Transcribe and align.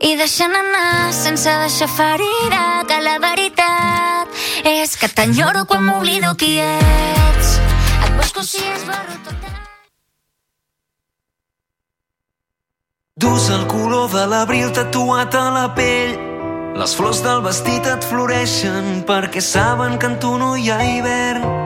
i 0.00 0.14
deixant 0.16 0.54
anar 0.54 1.12
sense 1.12 1.50
deixar 1.62 1.88
ferida 1.90 2.62
que 2.86 2.98
la 3.02 3.16
veritat 3.22 4.30
és 4.64 4.94
que 4.96 5.08
t'enyoro 5.10 5.64
quan 5.66 5.82
m'oblido 5.86 6.34
qui 6.38 6.58
ets. 6.62 7.50
Et 8.06 8.12
busco 8.20 8.42
si 8.42 8.62
esborro 8.74 9.18
tot 9.24 9.34
Dus 13.18 13.50
el 13.50 13.66
color 13.66 14.10
de 14.12 14.26
l'abril 14.30 14.70
tatuat 14.70 15.34
a 15.34 15.50
la 15.50 15.66
pell. 15.74 16.14
Les 16.78 16.94
flors 16.94 17.18
del 17.24 17.42
vestit 17.42 17.86
et 17.90 18.04
floreixen 18.06 19.02
perquè 19.08 19.42
saben 19.42 19.98
que 19.98 20.06
en 20.06 20.20
tu 20.22 20.36
no 20.38 20.54
hi 20.54 20.70
ha 20.70 20.78
hivern 20.86 21.57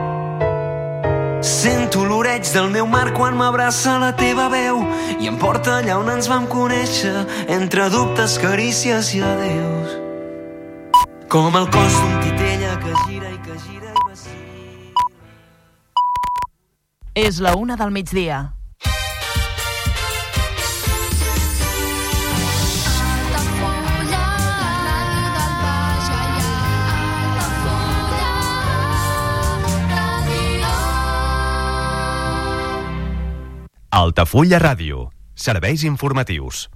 Sento 1.43 2.05
l'oreig 2.07 2.47
del 2.53 2.69
meu 2.71 2.85
mar 2.87 3.09
quan 3.11 3.35
m'abraça 3.35 3.97
la 3.99 4.13
teva 4.15 4.45
veu 4.47 4.77
i 5.19 5.27
em 5.27 5.35
porta 5.35 5.81
allà 5.81 5.97
on 5.99 6.07
ens 6.13 6.29
vam 6.31 6.45
conèixer, 6.47 7.25
entre 7.51 7.89
dubtes, 7.91 8.37
carícies 8.39 9.11
i 9.11 9.19
adeus. 9.27 9.97
Com 11.27 11.51
el 11.59 11.67
cos 11.67 11.99
d'un 11.99 12.15
titella 12.23 12.77
que 12.79 12.95
gira 13.03 13.27
i 13.35 13.39
que 13.43 13.59
gira 13.65 13.91
i 13.91 14.05
vacila. 14.07 15.03
És 17.27 17.43
la 17.43 17.57
una 17.59 17.75
del 17.75 17.91
migdia. 17.91 18.45
Altafulla 33.93 34.57
Ràdio. 34.57 35.11
Serveis 35.35 35.83
informatius. 35.85 36.67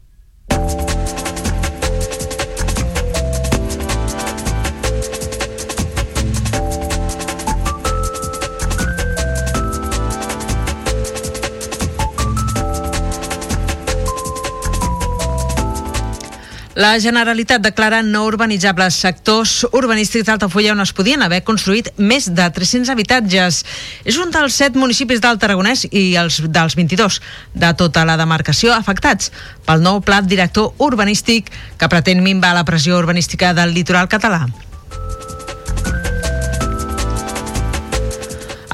La 16.78 17.00
Generalitat 17.02 17.64
declara 17.66 18.04
no 18.06 18.20
urbanitzables 18.30 19.00
sectors 19.02 19.64
urbanístics 19.72 20.28
d'Altafulla 20.28 20.76
on 20.76 20.84
es 20.84 20.92
podien 20.94 21.24
haver 21.26 21.40
construït 21.48 21.90
més 21.98 22.28
de 22.38 22.46
300 22.54 22.92
habitatges. 22.94 23.64
És 24.06 24.20
un 24.22 24.30
dels 24.30 24.60
set 24.62 24.78
municipis 24.78 25.24
del 25.24 25.40
Tarragonès 25.42 25.88
i 25.90 26.14
els 26.22 26.38
dels 26.46 26.78
22 26.78 27.18
de 27.58 27.74
tota 27.82 28.06
la 28.06 28.20
demarcació 28.22 28.78
afectats 28.78 29.34
pel 29.66 29.82
nou 29.82 30.04
pla 30.06 30.22
director 30.22 30.70
urbanístic 30.78 31.50
que 31.82 31.90
pretén 31.90 32.22
minvar 32.22 32.54
la 32.54 32.66
pressió 32.70 33.02
urbanística 33.02 33.56
del 33.58 33.74
litoral 33.74 34.06
català. 34.06 34.46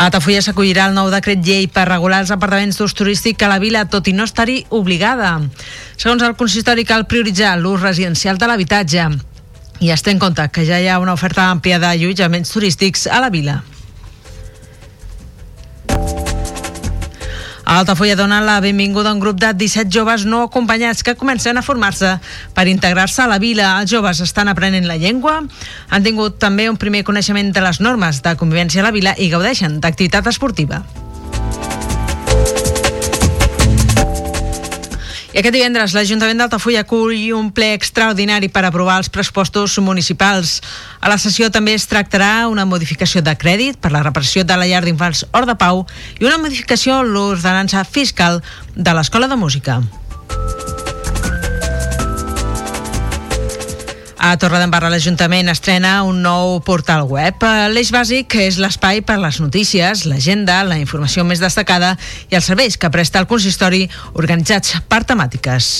A 0.03 0.09
s'acollirà 0.11 0.89
el 0.89 0.97
nou 0.97 1.07
decret 1.07 1.39
llei 1.47 1.69
per 1.71 1.85
regular 1.87 2.17
els 2.19 2.31
apartaments 2.35 2.75
d'ús 2.75 2.91
turístic 2.91 3.39
a 3.39 3.47
la 3.47 3.59
vila, 3.63 3.85
tot 3.87 4.09
i 4.11 4.13
no 4.13 4.25
estar-hi 4.27 4.65
obligada. 4.69 5.39
Segons 5.95 6.25
el 6.27 6.35
consistori, 6.35 6.83
cal 6.83 7.07
prioritzar 7.07 7.55
l'ús 7.55 7.79
residencial 7.79 8.35
de 8.37 8.49
l'habitatge 8.49 9.05
i 9.79 9.91
es 9.95 10.03
té 10.03 10.11
en 10.11 10.19
compte 10.19 10.43
que 10.51 10.65
ja 10.67 10.81
hi 10.83 10.89
ha 10.91 10.99
una 10.99 11.15
oferta 11.15 11.47
àmplia 11.47 11.79
d'allotjaments 11.79 12.51
turístics 12.51 13.07
a 13.07 13.23
la 13.23 13.31
vila. 13.31 13.61
Altafulla 17.73 18.13
dona 18.15 18.37
la 18.45 18.59
benvinguda 18.61 19.09
a 19.09 19.13
un 19.13 19.19
grup 19.19 19.39
de 19.41 19.49
17 19.57 19.89
joves 19.89 20.27
no 20.29 20.43
acompanyats 20.45 21.01
que 21.01 21.15
comencen 21.17 21.57
a 21.57 21.63
formar-se 21.65 22.19
per 22.53 22.67
integrar-se 22.69 23.23
a 23.23 23.27
la 23.27 23.39
vila. 23.41 23.79
Els 23.81 23.89
joves 23.89 24.21
estan 24.21 24.51
aprenent 24.51 24.85
la 24.85 24.99
llengua, 25.01 25.39
han 25.89 26.05
tingut 26.05 26.37
també 26.37 26.69
un 26.69 26.77
primer 26.77 27.01
coneixement 27.03 27.49
de 27.49 27.63
les 27.65 27.81
normes 27.81 28.21
de 28.21 28.35
convivència 28.37 28.85
a 28.85 28.91
la 28.91 28.93
vila 28.93 29.15
i 29.17 29.31
gaudeixen 29.33 29.81
d'activitat 29.81 30.29
esportiva. 30.29 30.83
I 35.33 35.39
aquest 35.41 35.55
divendres 35.55 35.95
l'Ajuntament 35.97 36.37
d'Altafulla 36.37 36.83
acull 36.83 37.31
un 37.33 37.47
ple 37.57 37.71
extraordinari 37.73 38.51
per 38.53 38.61
aprovar 38.67 38.99
els 39.01 39.09
pressupostos 39.09 39.79
municipals. 39.81 40.59
A 41.01 41.09
la 41.09 41.17
sessió 41.17 41.49
també 41.49 41.73
es 41.73 41.87
tractarà 41.89 42.45
una 42.51 42.67
modificació 42.69 43.23
de 43.25 43.33
crèdit 43.33 43.81
per 43.81 43.89
la 43.95 44.03
reparació 44.05 44.45
de 44.45 44.59
la 44.61 44.69
llar 44.69 44.83
d'infants 44.85 45.25
Hort 45.31 45.49
de 45.49 45.57
Pau 45.57 45.87
i 46.19 46.29
una 46.29 46.37
modificació 46.37 46.99
a 46.99 47.07
l'ordenança 47.07 47.81
fiscal 47.81 48.43
de 48.75 48.93
l'Escola 48.93 49.27
de 49.27 49.41
Música. 49.41 49.81
A 54.23 54.37
Torredembarra 54.39 54.87
l'Ajuntament 54.87 55.51
estrena 55.51 55.97
un 56.07 56.21
nou 56.23 56.61
portal 56.63 57.01
web. 57.11 57.43
L'eix 57.75 57.89
bàsic 57.91 58.37
és 58.39 58.55
l'espai 58.55 59.01
per 59.03 59.17
les 59.19 59.41
notícies, 59.43 60.05
l'agenda, 60.07 60.61
la 60.63 60.77
informació 60.79 61.25
més 61.27 61.43
destacada 61.43 61.97
i 62.31 62.37
els 62.39 62.47
serveis 62.47 62.79
que 62.79 62.87
presta 62.93 63.19
el 63.19 63.27
consistori 63.27 63.81
organitzats 64.15 64.77
per 64.87 65.01
temàtiques. 65.11 65.73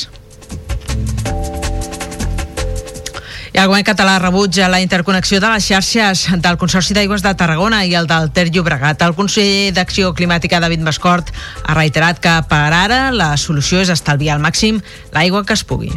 I 3.54 3.62
el 3.64 3.72
govern 3.72 3.88
català 3.88 4.18
rebutja 4.20 4.68
la 4.68 4.84
interconnexió 4.84 5.40
de 5.40 5.56
les 5.56 5.72
xarxes 5.72 6.26
del 6.44 6.60
Consorci 6.60 7.00
d'Aigües 7.00 7.24
de 7.24 7.36
Tarragona 7.40 7.86
i 7.88 7.96
el 7.96 8.12
del 8.12 8.32
Ter 8.36 8.50
Llobregat. 8.52 9.08
El 9.08 9.16
conseller 9.16 9.72
d'Acció 9.72 10.12
Climàtica, 10.12 10.60
David 10.60 10.84
Mascort, 10.84 11.32
ha 11.64 11.80
reiterat 11.80 12.20
que 12.20 12.40
per 12.52 12.66
ara 12.84 13.04
la 13.16 13.38
solució 13.38 13.80
és 13.80 13.94
estalviar 13.94 14.36
al 14.36 14.44
màxim 14.44 14.84
l'aigua 15.16 15.46
que 15.48 15.56
es 15.56 15.64
pugui. 15.64 15.94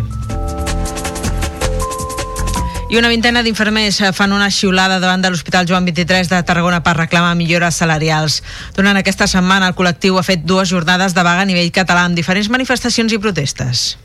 I 2.88 2.98
una 2.98 3.08
vintena 3.10 3.42
d'infermers 3.42 3.98
fan 4.14 4.30
una 4.30 4.46
xiulada 4.46 5.00
davant 5.02 5.18
de 5.18 5.32
l'Hospital 5.32 5.66
Joan 5.66 5.88
23 5.88 6.28
de 6.30 6.38
Tarragona 6.46 6.84
per 6.86 6.94
reclamar 6.94 7.34
millores 7.34 7.74
salarials. 7.82 8.44
Durant 8.76 8.94
aquesta 9.00 9.26
setmana 9.26 9.66
el 9.72 9.74
col·lectiu 9.74 10.20
ha 10.20 10.22
fet 10.22 10.44
dues 10.46 10.70
jornades 10.70 11.16
de 11.16 11.24
vaga 11.26 11.42
a 11.42 11.48
nivell 11.50 11.72
català 11.74 12.04
amb 12.06 12.14
diferents 12.14 12.46
manifestacions 12.46 13.10
i 13.10 13.18
protestes. 13.18 13.96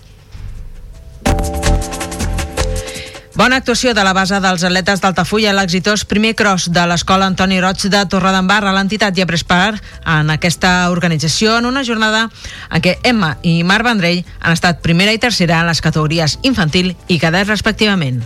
Bona 3.38 3.62
actuació 3.62 3.94
de 3.94 4.03
la 4.03 4.16
base 4.18 4.42
dels 4.42 4.66
atletes 4.66 5.00
d'Altafulla, 5.06 5.53
l'exitós 5.53 6.02
primer 6.09 6.34
cross 6.34 6.68
de 6.74 6.81
l'escola 6.90 7.30
Antoni 7.30 7.62
Roig 7.62 7.86
de 7.86 8.02
Torredembarra. 8.09 8.74
L'entitat 8.74 9.13
ja 9.13 9.30
ha 9.30 9.30
pres 9.30 9.46
part 9.46 9.78
en 10.09 10.34
aquesta 10.34 10.90
organització 10.90 11.59
en 11.62 11.69
una 11.69 11.86
jornada 11.86 12.28
en 12.69 12.81
què 12.81 12.98
Emma 13.06 13.36
i 13.46 13.62
Marc 13.62 13.86
Vendrell 13.86 14.25
han 14.42 14.58
estat 14.58 14.81
primera 14.81 15.13
i 15.13 15.22
tercera 15.22 15.62
en 15.62 15.69
les 15.69 15.86
categories 15.86 16.40
infantil 16.42 16.96
i 17.08 17.22
cadet 17.22 17.46
respectivament. 17.46 18.24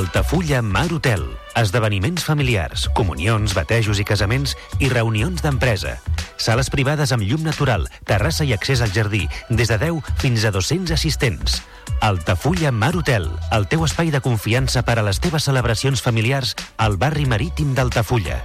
Altafulla 0.00 0.62
Mar 0.62 0.92
Hotel. 0.92 1.24
Esdeveniments 1.54 2.24
familiars, 2.24 2.88
comunions, 2.94 3.52
batejos 3.54 3.98
i 4.00 4.04
casaments 4.06 4.54
i 4.78 4.88
reunions 4.88 5.42
d'empresa. 5.42 5.96
Sales 6.40 6.70
privades 6.72 7.12
amb 7.12 7.26
llum 7.26 7.42
natural, 7.44 7.84
terrassa 8.08 8.46
i 8.48 8.54
accés 8.56 8.80
al 8.80 8.94
jardí, 8.94 9.26
des 9.50 9.68
de 9.68 9.76
10 9.82 10.00
fins 10.22 10.46
a 10.48 10.54
200 10.54 10.94
assistents. 10.96 11.60
Altafulla 12.00 12.72
Mar 12.72 12.94
Hotel, 12.96 13.28
el 13.52 13.68
teu 13.68 13.84
espai 13.84 14.14
de 14.14 14.22
confiança 14.24 14.82
per 14.86 14.96
a 14.98 15.04
les 15.04 15.20
teves 15.20 15.44
celebracions 15.50 16.00
familiars 16.00 16.56
al 16.78 16.96
barri 16.96 17.26
marítim 17.26 17.74
d'Altafulla. 17.74 18.40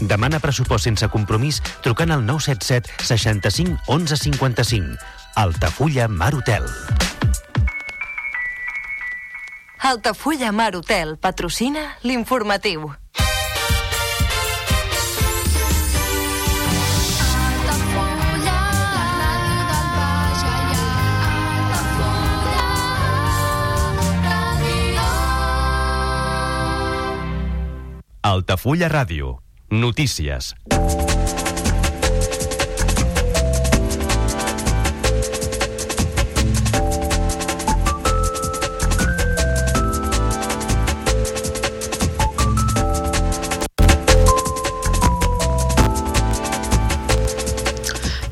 Demana 0.00 0.40
pressupost 0.40 0.84
sense 0.84 1.08
compromís 1.08 1.62
trucant 1.82 2.12
al 2.12 2.24
977 2.26 3.04
65 3.04 3.80
11 3.86 4.16
55. 4.16 4.98
Altafulla 5.34 6.08
Mar 6.08 6.34
Hotel. 6.34 6.68
Altafulla 9.78 10.52
Mar 10.52 10.74
Hotel 10.76 11.16
patrocina 11.16 11.96
l'informatiu. 12.02 12.92
Altafulla 28.26 28.88
Ràdio. 28.88 29.45
Notícies. 29.70 30.54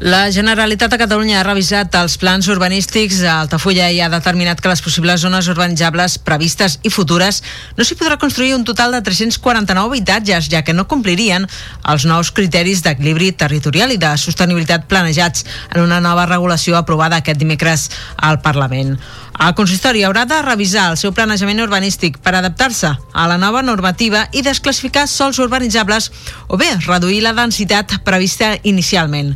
La 0.04 0.30
Generalitat 0.30 0.90
de 0.92 0.98
Catalunya 1.00 1.38
ha 1.40 1.44
revisat 1.46 1.94
els 1.96 2.18
plans 2.20 2.44
urbanístics 2.52 3.22
a 3.24 3.38
Altafulla 3.40 3.86
i 3.88 4.02
ha 4.04 4.10
determinat 4.12 4.60
que 4.60 4.68
les 4.68 4.82
possibles 4.84 5.22
zones 5.24 5.48
urbanitzables 5.48 6.18
previstes 6.20 6.74
i 6.84 6.92
futures 6.92 7.38
no 7.78 7.86
s'hi 7.88 7.96
podrà 7.96 8.18
construir 8.20 8.52
un 8.52 8.66
total 8.68 8.92
de 8.92 9.00
349 9.00 9.88
habitatges, 9.88 10.50
ja 10.52 10.60
que 10.60 10.76
no 10.76 10.84
complirien 10.92 11.48
els 11.88 12.04
nous 12.04 12.34
criteris 12.36 12.84
d'equilibri 12.84 13.32
territorial 13.32 13.96
i 13.96 14.00
de 14.02 14.12
sostenibilitat 14.20 14.84
planejats 14.92 15.48
en 15.72 15.80
una 15.86 16.04
nova 16.04 16.28
regulació 16.28 16.76
aprovada 16.76 17.24
aquest 17.24 17.40
dimecres 17.40 17.88
al 18.20 18.42
Parlament. 18.44 18.98
El 19.34 19.54
consistori 19.58 20.04
haurà 20.06 20.22
de 20.30 20.36
revisar 20.46 20.84
el 20.92 20.96
seu 20.96 21.10
planejament 21.12 21.58
urbanístic 21.64 22.20
per 22.22 22.36
adaptar-se 22.38 22.92
a 22.94 23.24
la 23.26 23.36
nova 23.36 23.64
normativa 23.66 24.28
i 24.32 24.44
desclassificar 24.46 25.08
sols 25.10 25.40
urbanitzables 25.42 26.10
o 26.46 26.58
bé 26.60 26.68
reduir 26.86 27.20
la 27.24 27.34
densitat 27.34 27.96
prevista 28.06 28.52
inicialment. 28.62 29.32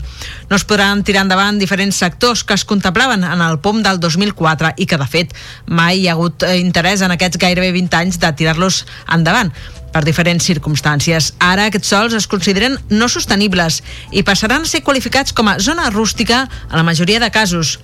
No 0.49 0.56
es 0.56 0.65
podran 0.65 1.03
tirar 1.03 1.25
endavant 1.27 1.59
diferents 1.59 1.99
sectors 1.99 2.45
que 2.47 2.55
es 2.55 2.65
contemplaven 2.65 3.27
en 3.27 3.43
el 3.43 3.59
POM 3.59 3.83
del 3.83 3.99
2004 3.99 4.77
i 4.77 4.87
que, 4.87 5.00
de 5.03 5.11
fet, 5.11 5.35
mai 5.67 6.05
hi 6.05 6.06
ha 6.09 6.15
hagut 6.15 6.47
eh, 6.47 6.55
interès 6.62 7.03
en 7.03 7.12
aquests 7.12 7.43
gairebé 7.43 7.73
20 7.75 7.99
anys 7.99 8.23
de 8.23 8.33
tirar-los 8.39 8.85
endavant 9.12 9.50
per 9.93 10.05
diferents 10.06 10.47
circumstàncies. 10.47 11.33
Ara 11.43 11.67
aquests 11.69 11.91
sols 11.91 12.15
es 12.15 12.31
consideren 12.31 12.79
no 12.89 13.11
sostenibles 13.11 13.83
i 14.12 14.23
passaran 14.23 14.62
a 14.62 14.71
ser 14.71 14.85
qualificats 14.87 15.35
com 15.35 15.50
a 15.50 15.59
zona 15.59 15.91
rústica 15.91 16.47
en 16.71 16.77
la 16.77 16.87
majoria 16.87 17.19
de 17.19 17.33
casos 17.35 17.79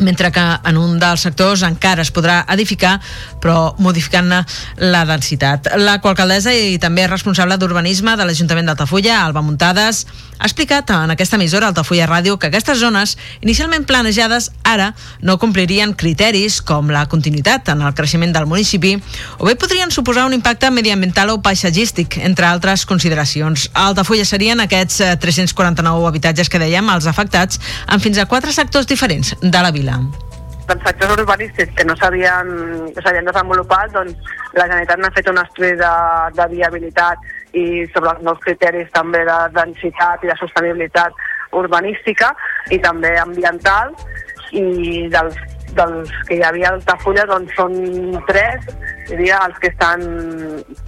mentre 0.00 0.30
que 0.32 0.44
en 0.64 0.76
un 0.76 0.98
dels 1.00 1.22
sectors 1.24 1.62
encara 1.66 2.04
es 2.04 2.12
podrà 2.12 2.42
edificar, 2.52 2.98
però 3.40 3.74
modificant-ne 3.80 4.42
la 4.82 5.04
densitat. 5.08 5.72
La 5.80 5.98
coalcaldessa 6.04 6.52
i 6.52 6.76
també 6.82 7.06
responsable 7.08 7.56
d'urbanisme 7.56 8.16
de 8.16 8.26
l'Ajuntament 8.28 8.68
d'Altafulla, 8.68 9.22
Alba 9.24 9.42
Muntades, 9.42 10.04
ha 10.38 10.44
explicat 10.44 10.90
en 10.92 11.10
aquesta 11.14 11.38
emissora 11.38 11.70
Altafulla 11.70 12.06
Ràdio 12.08 12.36
que 12.36 12.50
aquestes 12.50 12.78
zones, 12.78 13.16
inicialment 13.40 13.86
planejades, 13.88 14.50
ara 14.68 14.90
no 15.24 15.38
complirien 15.40 15.94
criteris 15.96 16.58
com 16.60 16.90
la 16.92 17.06
continuïtat 17.08 17.70
en 17.72 17.80
el 17.80 17.94
creixement 17.96 18.34
del 18.34 18.48
municipi 18.50 18.96
o 19.38 19.48
bé 19.48 19.56
podrien 19.56 19.90
suposar 19.90 20.26
un 20.28 20.36
impacte 20.36 20.70
mediambiental 20.70 21.32
o 21.32 21.40
paisatgístic, 21.40 22.18
entre 22.28 22.46
altres 22.46 22.84
consideracions. 22.84 23.70
A 23.72 23.86
Altafulla 23.88 24.26
serien 24.28 24.60
aquests 24.60 25.00
349 25.22 26.04
eh, 26.04 26.08
habitatges 26.10 26.52
que 26.52 26.60
dèiem, 26.60 26.92
els 26.92 27.08
afectats, 27.08 27.60
en 27.88 28.02
fins 28.04 28.20
a 28.20 28.28
quatre 28.28 28.52
sectors 28.52 28.86
diferents 28.86 29.32
de 29.40 29.62
la 29.62 29.72
vila. 29.76 30.00
Dels 30.66 30.82
sectors 30.82 31.20
urbanístics 31.20 31.74
que 31.78 31.84
no 31.86 31.94
s'havien 32.00 33.28
desenvolupat, 33.28 33.92
doncs 33.94 34.32
la 34.56 34.66
Generalitat 34.66 35.02
n'ha 35.02 35.12
fet 35.14 35.28
un 35.30 35.38
estudi 35.42 35.74
de, 35.78 35.92
de 36.38 36.46
viabilitat 36.54 37.56
i 37.56 37.84
sobre 37.94 38.16
els 38.16 38.24
nous 38.26 38.40
criteris 38.44 38.90
també 38.96 39.22
de 39.28 39.38
densitat 39.54 40.24
i 40.24 40.32
de 40.32 40.38
sostenibilitat 40.40 41.22
urbanística 41.56 42.32
i 42.74 42.80
també 42.82 43.14
ambiental. 43.22 43.94
I 44.56 45.06
dels, 45.12 45.38
dels 45.78 46.10
que 46.26 46.38
hi 46.38 46.44
havia 46.46 46.72
a 46.72 46.76
Altafulla 46.76 47.26
doncs 47.30 47.54
són 47.58 47.78
tres 48.28 48.66
diria 49.08 49.40
els 49.46 49.58
que 49.62 49.70
estan 49.72 50.02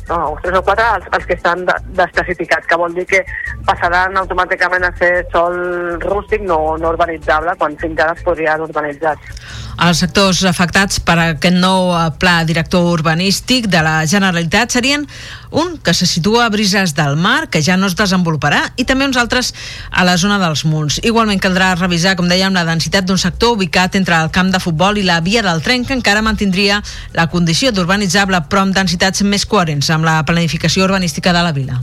no, 0.09 0.19
tres 0.43 0.59
o 0.59 0.63
quatre 0.67 0.87
els, 0.97 1.09
els 1.19 1.27
que 1.29 1.37
estan 1.39 1.65
desclassificats 1.67 2.67
que 2.69 2.81
vol 2.81 2.95
dir 2.97 3.07
que 3.11 3.23
passaran 3.69 4.17
automàticament 4.23 4.89
a 4.89 4.93
ser 4.99 5.13
sol 5.33 5.57
rústic 6.05 6.45
no, 6.47 6.77
no 6.81 6.93
urbanitzable 6.95 7.57
quan 7.61 7.77
fins 7.81 8.05
ara 8.05 8.17
es 8.17 8.25
podrien 8.27 8.67
urbanitzats 8.69 9.57
els 9.79 10.01
sectors 10.03 10.41
afectats 10.49 10.99
per 11.07 11.15
aquest 11.23 11.55
nou 11.55 11.93
eh, 11.95 12.09
pla 12.19 12.41
director 12.49 12.89
urbanístic 12.91 13.69
de 13.71 13.83
la 13.87 14.01
Generalitat 14.11 14.75
serien 14.75 15.07
un 15.51 15.79
que 15.79 15.95
se 15.95 16.07
situa 16.07 16.47
a 16.47 16.49
Brises 16.51 16.95
del 16.95 17.17
Mar, 17.17 17.49
que 17.49 17.63
ja 17.63 17.77
no 17.77 17.87
es 17.87 17.97
desenvoluparà, 17.97 18.73
i 18.77 18.85
també 18.85 19.07
uns 19.09 19.17
altres 19.17 19.55
a 19.91 20.05
la 20.05 20.17
zona 20.21 20.39
dels 20.43 20.65
Munts. 20.69 20.99
Igualment 21.07 21.41
caldrà 21.41 21.71
revisar, 21.79 22.17
com 22.19 22.29
dèiem, 22.29 22.53
la 22.53 22.67
densitat 22.69 23.07
d'un 23.09 23.21
sector 23.21 23.55
ubicat 23.57 23.97
entre 23.97 24.19
el 24.19 24.33
camp 24.35 24.53
de 24.53 24.61
futbol 24.61 24.99
i 24.99 25.07
la 25.07 25.21
via 25.25 25.43
del 25.47 25.63
tren, 25.65 25.87
que 25.87 25.97
encara 25.97 26.23
mantindria 26.27 26.83
la 27.17 27.29
condició 27.33 27.73
d'urbanitzable, 28.09 28.41
però 28.49 28.63
amb 28.65 28.75
densitats 28.75 29.23
més 29.23 29.45
coherents 29.47 29.91
amb 29.91 30.05
la 30.05 30.23
planificació 30.25 30.85
urbanística 30.85 31.33
de 31.33 31.43
la 31.43 31.53
vila. 31.53 31.79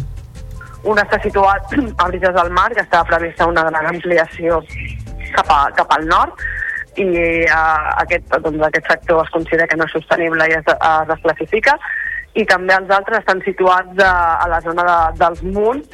Un 0.83 0.98
està 0.98 1.19
situat 1.22 1.74
a 2.01 2.07
Brises 2.10 2.33
del 2.33 2.51
Mar, 2.51 2.74
que 2.74 2.81
estava 2.81 3.06
prevista 3.06 3.48
una 3.48 3.63
gran 3.69 3.86
ampliació 3.88 4.62
cap, 5.36 5.50
a, 5.50 5.72
cap 5.75 5.92
al 5.92 6.07
nord, 6.07 6.33
i 6.98 7.06
uh, 7.51 8.01
aquest, 8.01 8.25
doncs, 8.42 8.62
aquest 8.63 8.88
sector 8.88 9.24
es 9.24 9.31
considera 9.31 9.68
que 9.68 9.75
no 9.75 9.86
és 9.86 9.92
sostenible 9.92 10.45
i 10.48 10.56
es, 10.56 10.63
es 10.63 11.07
desclassifica 11.10 11.74
i 12.39 12.45
també 12.48 12.72
els 12.72 12.89
altres 12.89 13.19
estan 13.19 13.42
situats 13.44 14.00
a, 14.00 14.13
a 14.39 14.48
la 14.48 14.62
zona 14.63 14.86
de, 14.88 14.95
dels 15.19 15.42
munts 15.44 15.89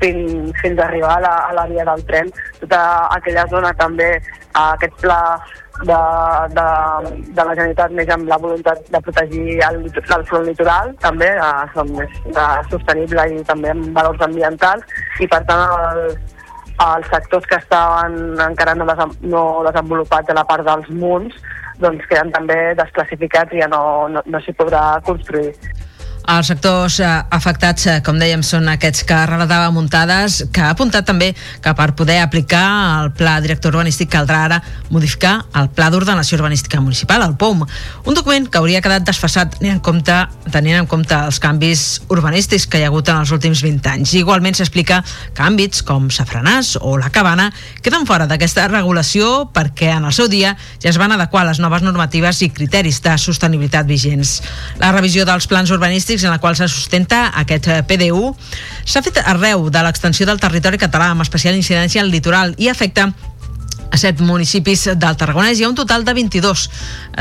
fins, 0.00 0.56
fins 0.62 0.80
a 0.80 0.86
arribar 0.86 1.18
a 1.18 1.20
la, 1.20 1.34
a 1.50 1.52
la 1.56 1.66
via 1.68 1.84
del 1.88 2.02
tren. 2.08 2.32
Tota 2.62 2.80
aquella 3.18 3.44
zona 3.52 3.74
també, 3.76 4.14
a 4.56 4.70
aquest 4.78 4.96
pla 5.04 5.20
de, 5.84 5.98
de, 6.56 6.66
de 7.36 7.42
la 7.42 7.56
Generalitat 7.56 7.92
més 7.96 8.12
amb 8.12 8.30
la 8.30 8.38
voluntat 8.40 8.80
de 8.92 9.00
protegir 9.04 9.58
el, 9.68 9.82
el 9.88 10.24
front 10.30 10.46
litoral, 10.46 10.94
també, 11.02 11.28
eh, 11.36 11.84
més 11.92 12.16
eh, 12.32 12.46
sostenible 12.70 13.26
i 13.34 13.44
també 13.50 13.74
amb 13.74 13.92
valors 13.96 14.24
ambientals, 14.28 14.96
i 15.20 15.28
per 15.28 15.42
tant 15.50 15.66
el, 15.66 16.02
els 16.86 17.12
sectors 17.12 17.46
que 17.50 17.60
estaven 17.60 18.40
encara 18.46 18.74
no, 18.76 18.88
desem 18.88 19.12
no 19.32 19.44
desenvolupats 19.68 20.32
a 20.32 20.40
la 20.40 20.44
part 20.48 20.66
dels 20.66 20.90
munts 21.02 21.36
doncs 21.80 22.04
queden 22.08 22.32
també 22.32 22.56
desclassificats 22.76 23.52
i 23.52 23.60
ja 23.60 23.68
no, 23.68 23.80
no, 24.08 24.22
no 24.24 24.40
s'hi 24.40 24.54
podrà 24.56 24.96
construir. 25.04 25.52
Els 26.26 26.48
sectors 26.50 26.96
eh, 26.98 27.06
afectats, 27.30 27.84
eh, 27.86 28.00
com 28.02 28.16
dèiem, 28.18 28.40
són 28.42 28.66
aquests 28.72 29.04
que 29.06 29.16
relatava 29.30 29.68
muntades, 29.70 30.40
que 30.50 30.62
ha 30.64 30.72
apuntat 30.74 31.06
també 31.06 31.28
que 31.62 31.74
per 31.78 31.92
poder 31.94 32.16
aplicar 32.18 32.64
el 33.04 33.12
pla 33.14 33.36
director 33.44 33.76
urbanístic 33.76 34.10
caldrà 34.10 34.40
ara 34.48 34.58
modificar 34.90 35.36
el 35.60 35.68
pla 35.70 35.86
d'ordenació 35.94 36.40
urbanística 36.40 36.80
municipal, 36.82 37.22
el 37.22 37.36
POM, 37.38 37.62
un 38.10 38.18
document 38.18 38.48
que 38.50 38.58
hauria 38.58 38.80
quedat 38.82 39.06
desfassat 39.06 39.54
tenint 39.54 39.76
en 39.76 39.82
compte, 39.86 40.16
tenint 40.50 40.80
en 40.80 40.88
compte 40.90 41.14
els 41.14 41.38
canvis 41.38 41.84
urbanístics 42.10 42.66
que 42.66 42.82
hi 42.82 42.88
ha 42.88 42.90
hagut 42.90 43.06
en 43.12 43.22
els 43.22 43.30
últims 43.30 43.62
20 43.62 43.92
anys. 43.92 44.16
Igualment 44.18 44.58
s'explica 44.58 45.04
que 45.06 45.46
àmbits 45.46 45.86
com 45.86 46.10
Safranàs 46.10 46.74
o 46.80 46.96
la 46.98 47.12
Cabana 47.14 47.52
queden 47.86 48.08
fora 48.10 48.26
d'aquesta 48.26 48.66
regulació 48.72 49.46
perquè 49.54 49.92
en 49.94 50.10
el 50.10 50.16
seu 50.16 50.26
dia 50.26 50.56
ja 50.82 50.90
es 50.90 50.98
van 50.98 51.14
adequar 51.14 51.46
les 51.46 51.62
noves 51.62 51.86
normatives 51.86 52.42
i 52.42 52.50
criteris 52.50 52.98
de 53.06 53.14
sostenibilitat 53.14 53.86
vigents. 53.86 54.40
La 54.82 54.90
revisió 54.90 55.22
dels 55.28 55.46
plans 55.46 55.70
urbanístics 55.70 56.15
urbanístics 56.16 56.24
en 56.24 56.30
la 56.30 56.38
qual 56.38 56.56
se 56.56 56.68
sustenta 56.68 57.32
aquest 57.36 57.68
eh, 57.68 57.82
PDU 57.86 58.34
s'ha 58.84 59.02
fet 59.02 59.20
arreu 59.24 59.68
de 59.70 59.82
l'extensió 59.82 60.26
del 60.26 60.40
territori 60.40 60.78
català 60.78 61.10
amb 61.12 61.22
especial 61.22 61.56
incidència 61.56 62.02
al 62.02 62.10
litoral 62.10 62.54
i 62.58 62.68
afecta 62.68 63.12
a 63.90 63.98
set 63.98 64.20
municipis 64.20 64.84
del 64.96 65.16
Tarragonès. 65.16 65.58
Hi 65.58 65.64
ha 65.64 65.68
un 65.70 65.76
total 65.78 66.04
de 66.04 66.14
22 66.14 66.68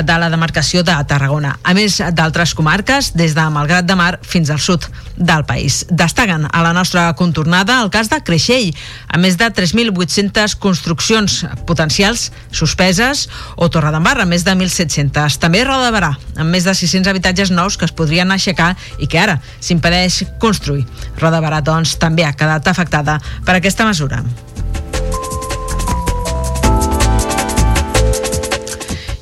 de 0.04 0.18
la 0.20 0.30
demarcació 0.30 0.84
de 0.84 0.96
Tarragona, 1.08 1.56
a 1.64 1.74
més 1.78 1.98
d'altres 2.18 2.54
comarques, 2.58 3.14
des 3.16 3.36
de 3.36 3.46
Malgrat 3.52 3.88
de 3.88 3.96
Mar 3.96 4.20
fins 4.24 4.50
al 4.50 4.60
sud 4.60 4.88
del 5.16 5.46
país. 5.46 5.84
Destaquen 5.90 6.48
a 6.52 6.64
la 6.64 6.74
nostra 6.74 7.08
contornada 7.16 7.82
el 7.84 7.92
cas 7.94 8.10
de 8.12 8.20
Creixell, 8.24 8.74
a 9.08 9.20
més 9.22 9.38
de 9.38 9.50
3.800 9.52 10.58
construccions 10.60 11.38
potencials 11.68 12.32
suspeses, 12.52 13.28
o 13.56 13.70
Torredembarra, 13.70 14.26
més 14.26 14.44
de 14.48 14.56
1.700. 14.56 15.40
També 15.40 15.64
Roda 15.64 15.90
de 15.90 15.96
Barà, 15.96 16.12
amb 16.36 16.52
més 16.52 16.68
de 16.68 16.76
600 16.76 17.12
habitatges 17.14 17.54
nous 17.56 17.78
que 17.78 17.88
es 17.88 17.96
podrien 17.96 18.32
aixecar 18.32 18.74
i 19.00 19.08
que 19.08 19.22
ara 19.22 19.40
s'impedeix 19.60 20.24
construir. 20.40 20.86
Roda 21.20 21.40
de 21.40 21.46
Barà, 21.48 21.62
doncs, 21.64 21.98
també 22.02 22.26
ha 22.26 22.36
quedat 22.36 22.68
afectada 22.68 23.20
per 23.46 23.58
aquesta 23.60 23.88
mesura. 23.88 24.24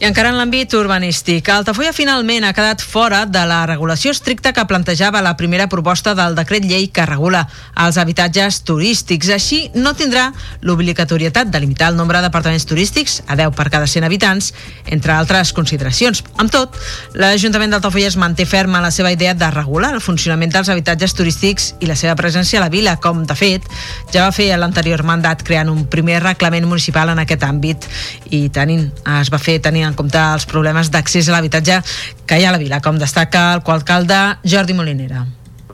I 0.04 0.08
encara 0.10 0.34
en 0.34 0.36
l'àmbit 0.36 0.74
urbanístic, 0.76 1.48
Altafulla 1.48 1.94
finalment 1.96 2.44
ha 2.44 2.50
quedat 2.52 2.82
fora 2.84 3.22
de 3.24 3.40
la 3.48 3.62
regulació 3.70 4.12
estricta 4.12 4.52
que 4.52 4.66
plantejava 4.68 5.22
la 5.24 5.38
primera 5.40 5.70
proposta 5.72 6.12
del 6.12 6.34
decret 6.36 6.66
llei 6.68 6.90
que 6.92 7.06
regula 7.08 7.46
els 7.80 7.96
habitatges 8.02 8.58
turístics. 8.68 9.30
Així, 9.32 9.62
no 9.80 9.94
tindrà 9.96 10.26
l'obligatorietat 10.60 11.54
de 11.54 11.62
limitar 11.64 11.94
el 11.94 11.96
nombre 11.96 12.20
d'apartaments 12.20 12.68
turístics 12.68 13.22
a 13.32 13.38
10 13.40 13.56
per 13.56 13.70
cada 13.72 13.88
100 13.88 14.04
habitants, 14.04 14.50
entre 14.92 15.14
altres 15.16 15.54
consideracions. 15.56 16.20
Amb 16.36 16.52
tot, 16.52 16.76
l'Ajuntament 17.16 17.72
d'Altafulla 17.72 18.12
es 18.12 18.20
manté 18.20 18.44
ferma 18.44 18.84
la 18.84 18.92
seva 18.92 19.14
idea 19.16 19.32
de 19.32 19.52
regular 19.56 19.94
el 19.94 20.04
funcionament 20.04 20.52
dels 20.52 20.68
habitatges 20.68 21.16
turístics 21.16 21.70
i 21.80 21.88
la 21.88 21.96
seva 21.96 22.18
presència 22.20 22.60
a 22.60 22.66
la 22.66 22.74
vila, 22.76 22.98
com, 23.00 23.24
de 23.24 23.40
fet, 23.40 23.72
ja 24.12 24.28
va 24.28 24.36
fer 24.36 24.52
l'anterior 24.60 25.08
mandat 25.08 25.48
creant 25.48 25.72
un 25.72 25.88
primer 25.88 26.20
reglament 26.28 26.68
municipal 26.68 27.16
en 27.16 27.24
aquest 27.24 27.48
àmbit 27.48 27.88
i 28.36 28.50
tenint, 28.52 28.90
es 29.22 29.32
va 29.32 29.40
fer 29.40 29.62
tenint 29.64 29.93
en 29.94 30.00
compte 30.02 30.26
els 30.34 30.50
problemes 30.50 30.90
d'accés 30.90 31.30
a 31.30 31.38
l'habitatge 31.38 31.80
que 32.26 32.42
hi 32.42 32.48
ha 32.48 32.52
a 32.52 32.58
la 32.58 32.62
vila, 32.62 32.82
com 32.82 32.98
destaca 32.98 33.52
el 33.54 33.64
coalcalde 33.64 34.20
Jordi 34.44 34.74
Molinera 34.74 35.26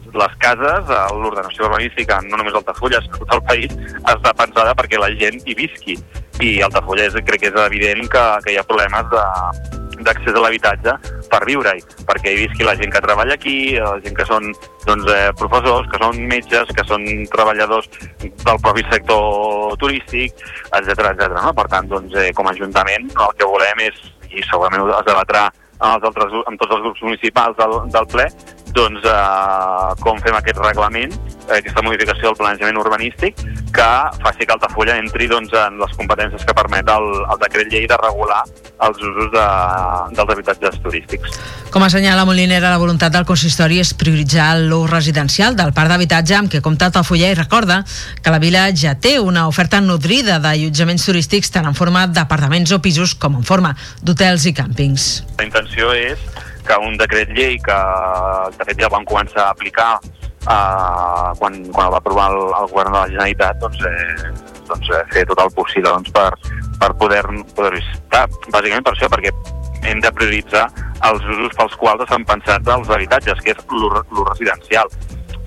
les 0.10 0.36
cases, 0.42 0.88
l'ordenació 1.22 1.68
urbanística, 1.68 2.18
no 2.26 2.40
només 2.40 2.56
Altafulla, 2.58 2.98
sinó 3.06 3.20
tot 3.22 3.36
el 3.36 3.44
país, 3.46 3.76
està 4.00 4.34
pensada 4.34 4.74
perquè 4.78 4.98
la 4.98 5.12
gent 5.20 5.38
hi 5.46 5.54
visqui. 5.54 6.00
I 6.42 6.56
Altafulla 6.66 7.06
és, 7.06 7.20
crec 7.28 7.44
que 7.44 7.52
és 7.52 7.60
evident 7.68 8.10
que, 8.10 8.24
que 8.46 8.56
hi 8.56 8.58
ha 8.58 8.66
problemes 8.66 9.06
de, 9.14 9.26
d'accés 10.06 10.36
a 10.36 10.44
l'habitatge 10.44 10.96
per 11.32 11.42
viure-hi, 11.48 11.84
perquè 12.10 12.34
hi 12.34 12.42
visqui 12.46 12.68
la 12.68 12.76
gent 12.80 12.94
que 12.94 13.04
treballa 13.04 13.36
aquí, 13.38 13.56
la 13.78 13.98
gent 14.04 14.18
que 14.18 14.28
són 14.28 14.52
doncs, 14.86 15.08
eh, 15.14 15.32
professors, 15.40 15.88
que 15.92 16.02
són 16.02 16.22
metges, 16.32 16.74
que 16.76 16.86
són 16.88 17.06
treballadors 17.34 17.90
del 18.22 18.62
propi 18.66 18.86
sector 18.90 19.76
turístic, 19.82 20.46
etc 20.80 21.12
etc. 21.14 21.34
No? 21.38 21.54
Per 21.58 21.68
tant, 21.72 21.90
doncs, 21.92 22.16
eh, 22.16 22.32
com 22.36 22.48
a 22.48 22.56
Ajuntament, 22.56 23.10
el 23.10 23.36
que 23.40 23.48
volem 23.48 23.86
és, 23.88 24.00
i 24.30 24.44
segurament 24.50 24.88
es 24.88 25.06
debatrà 25.08 25.48
amb, 25.80 25.96
els 25.96 26.08
altres, 26.10 26.34
amb 26.46 26.60
tots 26.60 26.76
els 26.76 26.86
grups 26.88 27.04
municipals 27.08 27.58
del, 27.60 27.76
del 27.94 28.08
ple, 28.12 28.28
doncs, 28.76 29.04
eh, 29.06 29.94
com 30.04 30.20
fem 30.24 30.36
aquest 30.38 30.60
reglament, 30.62 31.14
aquesta 31.50 31.82
modificació 31.86 32.30
del 32.30 32.38
planejament 32.40 32.78
urbanístic, 32.78 33.42
que 33.74 33.90
faci 34.24 34.46
que 34.46 34.56
Altafulla 34.56 34.98
entri 35.02 35.28
doncs, 35.30 35.54
en 35.54 35.80
les 35.82 35.94
competències 35.98 36.46
que 36.46 36.56
permet 36.58 36.90
el, 36.90 37.08
el 37.26 37.40
decret 37.44 37.72
llei 37.72 37.88
de 37.90 37.98
regular 38.02 38.42
els 38.88 39.00
usos 39.04 39.32
de, 39.34 39.46
dels 40.16 40.34
habitatges 40.36 40.80
turístics. 40.84 41.40
Com 41.74 41.84
assenyala 41.86 42.26
Molinera, 42.26 42.72
la 42.72 42.82
voluntat 42.82 43.14
del 43.14 43.28
consistori 43.28 43.80
és 43.82 43.92
prioritzar 43.94 44.54
l'ús 44.62 44.90
residencial 44.90 45.58
del 45.60 45.74
parc 45.76 45.92
d'habitatge 45.92 46.38
amb 46.38 46.52
què 46.54 46.64
compta 46.66 46.90
Altafulla 46.90 47.34
i 47.34 47.38
recorda 47.38 47.82
que 48.24 48.34
la 48.34 48.42
vila 48.42 48.70
ja 48.74 48.96
té 48.96 49.18
una 49.20 49.48
oferta 49.52 49.82
nodrida 49.84 50.40
d'allotjaments 50.44 51.06
turístics 51.06 51.52
tant 51.54 51.68
en 51.70 51.78
forma 51.78 52.08
d'apartaments 52.08 52.72
o 52.74 52.82
pisos 52.82 53.16
com 53.16 53.40
en 53.42 53.46
forma 53.46 53.76
d'hotels 54.02 54.48
i 54.50 54.56
càmpings. 54.56 55.10
La 55.38 55.50
intenció 55.50 55.92
és 55.94 56.24
que 56.70 56.78
un 56.86 56.98
decret 57.02 57.32
llei 57.34 57.58
que 57.66 57.78
de 58.56 58.68
fet 58.70 58.82
ja 58.84 58.92
vam 58.94 59.06
començar 59.10 59.48
a 59.48 59.54
aplicar 59.56 59.92
eh, 59.98 61.30
quan, 61.40 61.58
quan 61.74 61.88
el 61.88 61.94
va 61.96 62.02
aprovar 62.02 62.30
el, 62.34 62.42
el 62.62 62.70
govern 62.74 62.94
de 62.94 63.00
la 63.00 63.08
Generalitat 63.14 63.64
doncs, 63.64 63.82
eh, 63.90 64.34
doncs 64.70 64.92
eh, 64.94 65.02
fer 65.14 65.26
tot 65.32 65.42
el 65.42 65.54
possible 65.58 65.90
doncs, 65.90 66.14
per, 66.14 66.30
per 66.82 66.92
poder, 67.02 67.24
poder 67.58 67.74
visitar. 67.80 68.28
Bàsicament 68.54 68.86
per 68.86 68.94
això, 68.94 69.10
perquè 69.10 69.34
hem 69.90 70.04
de 70.04 70.14
prioritzar 70.14 70.68
els 71.10 71.26
usos 71.34 71.56
pels 71.58 71.78
quals 71.82 72.06
s'han 72.10 72.28
pensat 72.28 72.68
els 72.76 72.90
habitatges, 72.94 73.42
que 73.44 73.56
és 73.56 73.62
l'ús 73.72 74.28
residencial. 74.30 74.92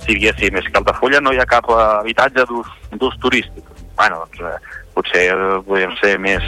Si 0.03 0.17
diguéssim, 0.17 0.57
és 0.59 0.67
que 0.67 0.79
a 0.79 0.83
Altafulla 0.83 1.21
no 1.23 1.35
hi 1.35 1.39
ha 1.39 1.47
cap 1.47 1.69
habitatge 1.71 2.49
d'ús 2.51 3.19
turístic. 3.23 3.69
Bueno, 3.95 4.25
doncs, 4.25 4.41
eh, 4.49 4.82
potser 4.95 5.27
podríem 5.67 5.95
ser 6.01 6.17
més 6.23 6.45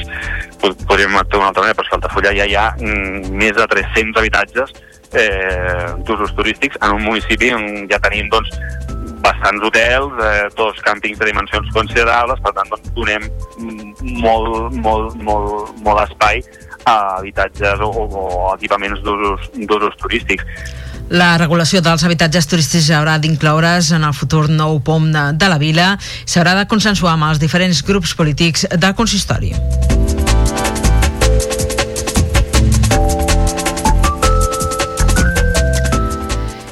podríem 0.61 1.17
actuar 1.17 1.41
d'una 1.41 1.51
altra 1.53 1.65
manera, 1.65 1.77
però 1.77 1.85
és 1.87 1.91
que 1.93 1.99
Altafulla 1.99 2.35
ja 2.37 2.49
hi 2.49 2.57
ha 2.59 2.67
mm, 2.79 3.33
més 3.41 3.55
de 3.57 3.67
300 3.75 4.21
habitatges 4.21 4.75
eh, 5.15 5.95
d'usos 6.07 6.35
turístics 6.35 6.79
en 6.83 6.97
un 6.99 7.05
municipi 7.07 7.53
on 7.55 7.89
ja 7.91 8.01
tenim 8.03 8.29
doncs, 8.33 8.51
bastants 9.25 9.65
hotels, 9.65 10.13
eh, 10.21 10.49
dos 10.57 10.81
càmpings 10.85 11.19
de 11.19 11.31
dimensions 11.31 11.71
considerables, 11.73 12.41
per 12.45 12.53
tant 12.57 12.71
doncs, 12.73 12.93
donem 12.99 13.25
molt, 14.21 14.75
molt, 14.85 15.17
molt, 15.25 15.73
molt 15.87 16.03
espai 16.05 16.43
a 16.85 16.97
habitatges 17.19 17.81
o, 17.81 17.91
o 18.05 18.25
equipaments 18.55 19.01
d'usos 19.05 19.97
turístics. 20.03 20.45
La 21.13 21.35
regulació 21.37 21.83
dels 21.85 22.05
habitatges 22.07 22.49
turístics 22.49 22.89
haurà 22.97 23.19
d'incloure's 23.21 23.91
en 23.93 24.07
el 24.09 24.17
futur 24.17 24.47
nou 24.49 24.81
POM 24.81 25.11
de, 25.13 25.25
de 25.37 25.51
la 25.53 25.61
vila 25.61 25.93
s'haurà 26.25 26.57
de 26.57 26.69
consensuar 26.71 27.19
amb 27.19 27.29
els 27.29 27.43
diferents 27.43 27.85
grups 27.85 28.17
polítics 28.17 28.65
del 28.73 28.97
consistori. 28.97 29.53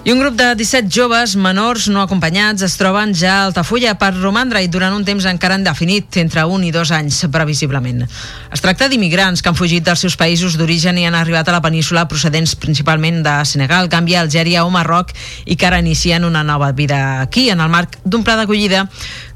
I 0.05 0.11
un 0.11 0.19
grup 0.19 0.35
de 0.35 0.57
17 0.59 0.91
joves 0.91 1.37
menors 1.39 1.85
no 1.87 2.01
acompanyats 2.03 2.65
es 2.67 2.73
troben 2.75 3.13
ja 3.15 3.37
a 3.37 3.45
Altafulla 3.47 3.93
per 3.95 4.09
romandre 4.17 4.59
i 4.65 4.67
durant 4.67 4.97
un 4.97 5.05
temps 5.07 5.29
encara 5.31 5.55
indefinit, 5.55 6.17
entre 6.19 6.43
un 6.43 6.65
i 6.67 6.73
dos 6.75 6.91
anys, 6.91 7.21
previsiblement. 7.31 8.03
Es 8.51 8.65
tracta 8.65 8.89
d'immigrants 8.91 9.39
que 9.39 9.53
han 9.53 9.55
fugit 9.55 9.87
dels 9.87 10.03
seus 10.03 10.19
països 10.19 10.57
d'origen 10.59 10.99
i 10.99 11.07
han 11.07 11.15
arribat 11.15 11.47
a 11.47 11.55
la 11.55 11.63
península 11.63 12.09
procedents 12.11 12.57
principalment 12.59 13.23
de 13.23 13.37
Senegal, 13.47 13.87
Gàmbia, 13.87 14.25
Algèria 14.27 14.65
o 14.67 14.73
Marroc 14.75 15.15
i 15.47 15.55
que 15.55 15.71
ara 15.71 15.79
inicien 15.79 16.27
una 16.27 16.43
nova 16.43 16.73
vida 16.73 17.21
aquí, 17.21 17.53
en 17.55 17.63
el 17.63 17.71
marc 17.71 18.01
d'un 18.03 18.27
pla 18.27 18.35
d'acollida 18.41 18.89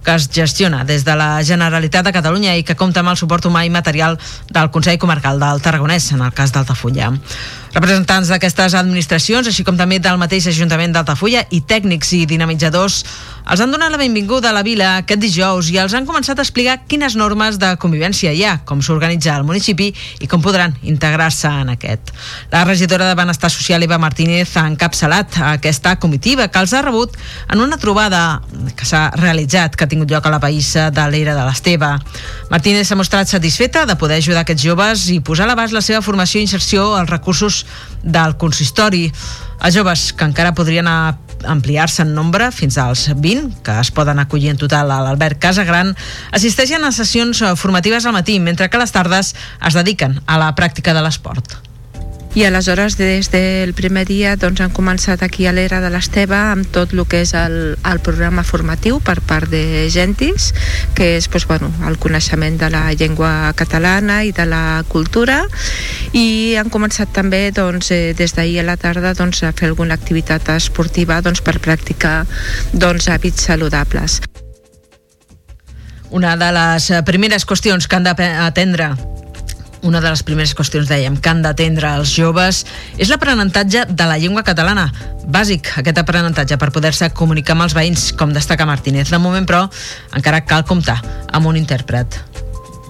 que 0.06 0.14
es 0.14 0.26
gestiona 0.30 0.84
des 0.86 1.04
de 1.04 1.14
la 1.18 1.42
Generalitat 1.42 2.06
de 2.06 2.14
Catalunya 2.14 2.56
i 2.58 2.62
que 2.66 2.74
compta 2.78 3.02
amb 3.02 3.10
el 3.14 3.18
suport 3.18 3.46
humà 3.46 3.64
i 3.66 3.70
material 3.74 4.18
del 4.50 4.70
Consell 4.74 4.98
Comarcal 5.02 5.38
del 5.42 5.62
Tarragonès, 5.62 6.12
en 6.14 6.26
el 6.26 6.34
cas 6.34 6.54
d'Altafulla. 6.54 7.12
Representants 7.76 8.30
d'aquestes 8.32 8.72
administracions, 8.78 9.50
així 9.50 9.60
com 9.60 9.76
també 9.76 9.98
del 10.00 10.16
mateix 10.16 10.46
Ajuntament 10.48 10.94
d'Altafulla 10.94 11.42
i 11.52 11.58
tècnics 11.60 12.14
i 12.16 12.22
dinamitzadors, 12.24 13.02
els 13.46 13.60
han 13.62 13.70
donat 13.70 13.92
la 13.92 13.98
benvinguda 14.00 14.48
a 14.48 14.54
la 14.56 14.64
vila 14.66 14.86
aquest 15.02 15.20
dijous 15.22 15.68
i 15.70 15.76
els 15.78 15.92
han 15.94 16.06
començat 16.08 16.40
a 16.40 16.42
explicar 16.42 16.78
quines 16.88 17.14
normes 17.20 17.60
de 17.62 17.74
convivència 17.78 18.32
hi 18.32 18.40
ha, 18.48 18.54
com 18.66 18.80
s'organitza 18.82 19.36
el 19.36 19.44
municipi 19.46 19.90
i 20.24 20.26
com 20.26 20.40
podran 20.42 20.72
integrar-se 20.88 21.52
en 21.52 21.74
aquest. 21.74 22.14
La 22.50 22.64
regidora 22.64 23.10
de 23.10 23.18
Benestar 23.20 23.52
Social, 23.52 23.84
Eva 23.84 24.00
Martínez, 24.00 24.56
ha 24.56 24.64
encapçalat 24.66 25.36
aquesta 25.52 25.94
comitiva 26.00 26.48
que 26.48 26.64
els 26.64 26.72
ha 26.72 26.82
rebut 26.82 27.14
en 27.52 27.60
una 27.60 27.76
trobada 27.76 28.40
que 28.72 28.88
s'ha 28.88 29.10
realitzat, 29.20 29.76
que 29.76 29.84
ha 29.84 29.92
tingut 29.92 30.10
lloc 30.10 30.24
a 30.24 30.32
la 30.32 30.40
païssa 30.40 30.88
de 30.88 31.06
l'era 31.12 31.36
de 31.36 31.44
l'Esteve. 31.44 31.92
Martínez 32.48 32.88
s'ha 32.88 32.98
mostrat 32.98 33.28
satisfeta 33.28 33.84
de 33.84 34.00
poder 34.00 34.18
ajudar 34.24 34.46
aquests 34.46 34.64
joves 34.64 35.06
i 35.12 35.20
posar 35.20 35.44
a 35.44 35.52
l'abast 35.52 35.76
la 35.76 35.84
seva 35.84 36.00
formació 36.02 36.40
i 36.40 36.48
inserció 36.48 36.88
als 36.96 37.12
recursos 37.12 37.65
del 38.02 38.36
consistori. 38.36 39.10
Els 39.60 39.76
joves 39.76 40.12
que 40.12 40.28
encara 40.28 40.54
podrien 40.54 40.88
ampliar-se 40.88 42.04
en 42.04 42.14
nombre 42.14 42.50
fins 42.54 42.78
als 42.78 43.08
20, 43.12 43.62
que 43.66 43.76
es 43.80 43.92
poden 43.92 44.22
acollir 44.22 44.52
en 44.52 44.60
total 44.60 44.90
a 44.90 45.02
l'Albert 45.04 45.40
Casagran, 45.42 45.94
assisteixen 46.32 46.84
a 46.84 46.92
sessions 46.92 47.44
formatives 47.56 48.06
al 48.06 48.16
matí, 48.16 48.40
mentre 48.40 48.70
que 48.70 48.80
a 48.80 48.84
les 48.84 48.92
tardes 48.94 49.34
es 49.34 49.78
dediquen 49.78 50.20
a 50.26 50.40
la 50.40 50.54
pràctica 50.56 50.96
de 50.96 51.04
l'esport 51.04 51.65
i 52.36 52.44
aleshores 52.44 52.98
des 52.98 53.30
del 53.32 53.72
primer 53.72 54.02
dia 54.04 54.34
doncs, 54.36 54.60
han 54.60 54.72
començat 54.76 55.22
aquí 55.24 55.46
a 55.48 55.54
l'era 55.56 55.78
de 55.80 55.88
l'Esteve 55.88 56.36
amb 56.36 56.68
tot 56.68 56.92
el 56.92 57.00
que 57.08 57.22
és 57.24 57.32
el, 57.32 57.78
el 57.80 58.02
programa 58.04 58.44
formatiu 58.44 58.98
per 59.00 59.22
part 59.24 59.48
de 59.48 59.88
Gentis 59.88 60.50
que 60.92 61.14
és 61.16 61.30
doncs, 61.32 61.46
bueno, 61.48 61.72
el 61.88 61.96
coneixement 61.96 62.60
de 62.60 62.68
la 62.68 62.92
llengua 62.92 63.54
catalana 63.56 64.20
i 64.28 64.36
de 64.36 64.44
la 64.44 64.84
cultura 64.92 65.46
i 66.12 66.52
han 66.60 66.68
començat 66.68 67.08
també 67.16 67.46
doncs, 67.56 67.88
eh, 67.96 68.12
des 68.12 68.36
d'ahir 68.36 68.60
a 68.60 68.68
la 68.68 68.76
tarda 68.76 69.16
doncs, 69.16 69.40
a 69.40 69.56
fer 69.56 69.72
alguna 69.72 69.96
activitat 69.96 70.52
esportiva 70.60 71.22
doncs, 71.24 71.40
per 71.40 71.56
practicar 71.56 72.26
doncs, 72.72 73.08
hàbits 73.08 73.48
saludables. 73.48 74.20
Una 76.12 76.36
de 76.36 76.52
les 76.52 76.92
primeres 77.08 77.48
qüestions 77.48 77.88
que 77.88 77.96
han 77.96 78.04
d'atendre 78.04 78.92
una 79.82 80.00
de 80.00 80.10
les 80.10 80.22
primeres 80.26 80.54
qüestions, 80.56 80.88
dèiem, 80.88 81.18
que 81.20 81.32
han 81.32 81.42
d'atendre 81.44 81.92
els 81.98 82.12
joves 82.14 82.64
és 82.98 83.10
l'aprenentatge 83.12 83.86
de 83.90 84.08
la 84.08 84.18
llengua 84.20 84.44
catalana. 84.46 84.88
Bàsic, 85.26 85.72
aquest 85.82 86.00
aprenentatge 86.02 86.58
per 86.60 86.72
poder-se 86.74 87.10
comunicar 87.16 87.56
amb 87.56 87.66
els 87.66 87.76
veïns, 87.76 88.10
com 88.16 88.34
destaca 88.36 88.68
Martínez. 88.68 89.10
De 89.10 89.22
moment, 89.22 89.46
però, 89.48 89.66
encara 90.14 90.44
cal 90.46 90.66
comptar 90.68 91.00
amb 91.32 91.46
un 91.50 91.60
intèrpret. 91.60 92.35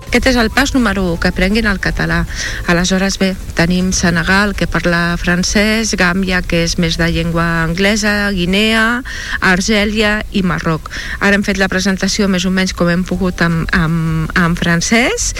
Aquest 0.07 0.31
és 0.31 0.37
el 0.39 0.51
pas 0.55 0.71
número 0.73 1.03
1, 1.13 1.19
que 1.21 1.29
aprenguin 1.29 1.67
el 1.67 1.81
català. 1.83 2.23
Aleshores, 2.71 3.19
bé, 3.19 3.33
tenim 3.59 3.91
Senegal, 3.93 4.55
que 4.57 4.69
parla 4.71 5.17
francès, 5.21 5.93
Gàmbia, 5.99 6.41
que 6.47 6.63
és 6.65 6.77
més 6.81 6.97
de 6.97 7.09
llengua 7.13 7.45
anglesa, 7.65 8.31
Guinea, 8.33 9.03
Argèlia 9.45 10.21
i 10.33 10.45
Marroc. 10.47 10.89
Ara 11.21 11.37
hem 11.37 11.45
fet 11.47 11.59
la 11.61 11.69
presentació 11.69 12.31
més 12.33 12.47
o 12.47 12.53
menys 12.55 12.73
com 12.77 12.89
hem 12.93 13.03
pogut 13.05 13.43
amb, 13.45 13.67
amb, 13.77 14.31
amb 14.39 14.59
francès 14.59 15.33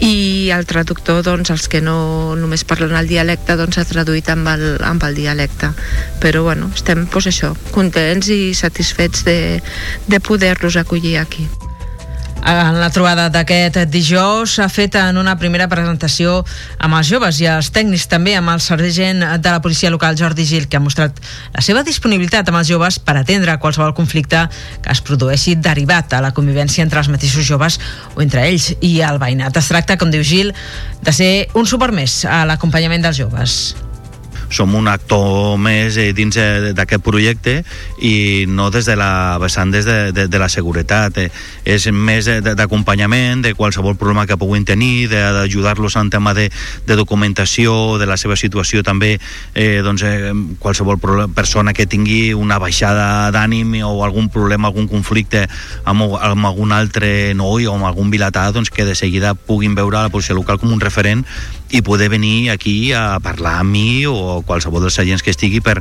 i 0.00 0.50
el 0.54 0.66
traductor, 0.66 1.22
doncs, 1.26 1.52
els 1.54 1.68
que 1.68 1.82
no 1.84 2.34
només 2.40 2.64
parlen 2.66 2.96
el 2.98 3.10
dialecte, 3.10 3.58
doncs 3.60 3.78
ha 3.78 3.86
traduït 3.88 4.32
amb 4.32 4.48
el, 4.54 4.64
amb 4.82 5.04
el 5.04 5.20
dialecte. 5.20 5.70
Però, 6.24 6.46
bueno, 6.48 6.72
estem, 6.74 7.04
doncs 7.06 7.30
això, 7.30 7.52
contents 7.76 8.32
i 8.32 8.54
satisfets 8.56 9.28
de, 9.28 9.38
de 10.08 10.20
poder-los 10.24 10.80
acollir 10.80 11.18
aquí. 11.20 11.46
En 12.44 12.76
la 12.76 12.90
trobada 12.92 13.30
d'aquest 13.32 13.78
dijous 13.88 14.58
s'ha 14.58 14.66
fet 14.68 14.98
en 15.00 15.16
una 15.16 15.32
primera 15.40 15.64
presentació 15.70 16.42
amb 16.76 16.98
els 16.98 17.08
joves 17.08 17.38
i 17.40 17.46
els 17.48 17.70
tècnics, 17.72 18.04
també 18.12 18.34
amb 18.36 18.52
el 18.52 18.60
sergent 18.60 19.22
de 19.40 19.54
la 19.54 19.62
policia 19.64 19.88
local 19.88 20.18
Jordi 20.20 20.44
Gil, 20.44 20.66
que 20.68 20.76
ha 20.76 20.82
mostrat 20.84 21.22
la 21.54 21.64
seva 21.64 21.80
disponibilitat 21.86 22.50
amb 22.52 22.60
els 22.60 22.68
joves 22.68 22.98
per 23.00 23.16
atendre 23.16 23.56
qualsevol 23.62 23.96
conflicte 23.96 24.44
que 24.84 24.92
es 24.92 25.00
produeixi 25.00 25.56
derivat 25.56 26.12
a 26.12 26.20
la 26.20 26.34
convivència 26.36 26.84
entre 26.84 27.00
els 27.00 27.08
mateixos 27.08 27.48
joves 27.48 27.80
o 28.12 28.20
entre 28.20 28.44
ells 28.44 28.74
i 28.84 28.98
el 29.00 29.22
veïnat. 29.22 29.56
Es 29.56 29.72
tracta, 29.72 29.96
com 29.96 30.12
diu 30.12 30.20
Gil, 30.20 30.52
de 31.00 31.16
ser 31.16 31.32
un 31.56 31.64
suport 31.64 31.96
més 31.96 32.26
a 32.28 32.44
l'acompanyament 32.44 33.08
dels 33.08 33.24
joves 33.24 33.83
som 34.50 34.74
un 34.74 34.88
actor 34.88 35.58
més 35.58 35.96
eh, 36.00 36.12
dins 36.16 36.36
eh, 36.36 36.72
d'aquest 36.76 37.04
projecte 37.04 37.60
i 38.02 38.44
no 38.48 38.70
des 38.74 38.86
de 38.86 38.96
la 38.98 39.38
vessant 39.42 39.70
des 39.70 39.84
de, 39.86 40.12
de, 40.12 40.26
de 40.28 40.38
la 40.40 40.48
seguretat. 40.48 41.18
Eh, 41.18 41.30
és 41.64 41.86
més 41.92 42.28
d'acompanyament 42.44 43.42
de 43.44 43.54
qualsevol 43.56 43.96
problema 43.96 44.26
que 44.26 44.38
puguin 44.40 44.64
tenir, 44.64 45.08
d'ajudar-los 45.08 45.96
en 45.96 46.10
tema 46.10 46.34
de, 46.34 46.50
de 46.86 46.96
documentació, 46.96 47.96
de 47.98 48.06
la 48.06 48.18
seva 48.20 48.36
situació 48.36 48.82
també, 48.84 49.16
eh, 49.54 49.80
doncs, 49.84 50.04
eh, 50.04 50.32
qualsevol 50.58 51.00
persona 51.34 51.72
que 51.72 51.86
tingui 51.86 52.34
una 52.34 52.58
baixada 52.58 53.30
d'ànim 53.34 53.78
o 53.84 54.04
algun 54.04 54.28
problema, 54.28 54.68
algun 54.68 54.88
conflicte 54.88 55.46
amb, 55.84 56.06
amb 56.20 56.46
algun 56.46 56.72
altre 56.72 57.34
noi 57.34 57.66
o 57.66 57.74
amb 57.74 57.88
algun 57.88 58.10
vilatà, 58.12 58.50
doncs 58.52 58.70
que 58.70 58.84
de 58.84 58.94
seguida 58.94 59.34
puguin 59.34 59.74
veure 59.74 60.02
la 60.02 60.12
policia 60.12 60.36
local 60.36 60.60
com 60.60 60.72
un 60.72 60.82
referent 60.82 61.24
i 61.74 61.82
poder 61.82 62.08
venir 62.08 62.50
aquí 62.50 62.92
a 62.92 63.18
parlar 63.18 63.58
amb 63.64 63.72
mi 63.74 64.04
qualsevol 64.42 64.82
dels 64.84 64.98
agents 64.98 65.22
que 65.22 65.30
estigui 65.34 65.60
per, 65.64 65.78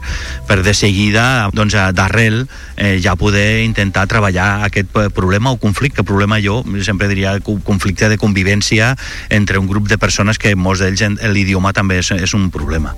per 0.47 0.61
de 0.63 0.73
seguida, 0.77 1.49
doncs, 1.53 1.75
d'arrel 1.95 2.43
eh, 2.77 2.99
ja 3.01 3.15
poder 3.19 3.63
intentar 3.63 4.05
treballar 4.11 4.63
aquest 4.67 4.93
problema 5.15 5.51
o 5.51 5.57
conflicte. 5.57 6.03
Problema 6.03 6.39
jo 6.43 6.61
sempre 6.85 7.09
diria 7.09 7.39
conflicte 7.41 8.09
de 8.09 8.19
convivència 8.21 8.93
entre 9.29 9.59
un 9.59 9.67
grup 9.67 9.89
de 9.89 9.97
persones 9.97 10.37
que 10.37 10.55
molts 10.55 10.83
d'ells 10.83 11.23
l'idioma 11.33 11.73
també 11.73 11.99
és, 12.03 12.11
és 12.11 12.33
un 12.37 12.49
problema. 12.53 12.93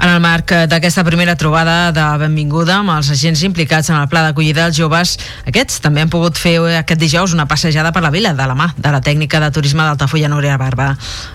En 0.00 0.08
el 0.08 0.20
marc 0.24 0.54
d'aquesta 0.70 1.02
primera 1.04 1.34
trobada 1.36 1.90
de 1.92 2.04
benvinguda 2.22 2.78
amb 2.80 2.94
els 2.94 3.10
agents 3.12 3.42
implicats 3.44 3.90
en 3.92 3.98
el 3.98 4.08
pla 4.08 4.22
d'acollida 4.24 4.64
dels 4.64 4.78
joves, 4.80 5.12
aquests 5.44 5.82
també 5.84 6.00
han 6.00 6.12
pogut 6.12 6.40
fer 6.40 6.54
aquest 6.78 7.02
dijous 7.02 7.34
una 7.36 7.44
passejada 7.50 7.92
per 7.92 8.00
la 8.00 8.12
vila 8.14 8.32
de 8.32 8.46
la 8.48 8.56
mà 8.56 8.70
de 8.78 8.94
la 8.94 9.02
tècnica 9.04 9.42
de 9.44 9.50
turisme 9.52 9.84
d'Altafulla 9.84 10.32
Núria 10.32 10.56
Barba. 10.56 10.94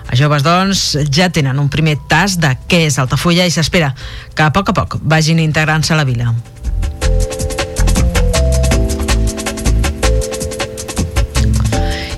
Els 0.09 0.19
joves, 0.19 0.41
doncs, 0.41 0.85
ja 1.13 1.29
tenen 1.29 1.61
un 1.61 1.69
primer 1.69 1.99
tas 2.09 2.39
de 2.41 2.55
què 2.65 2.87
és 2.87 2.97
Altafulla 2.97 3.45
i 3.45 3.53
s'espera 3.53 3.93
que 4.33 4.49
a 4.49 4.49
poc 4.49 4.73
a 4.73 4.77
poc 4.81 4.97
vagin 5.01 5.45
integrant-se 5.45 5.93
a 5.93 6.01
la 6.01 6.09
vila. 6.09 6.33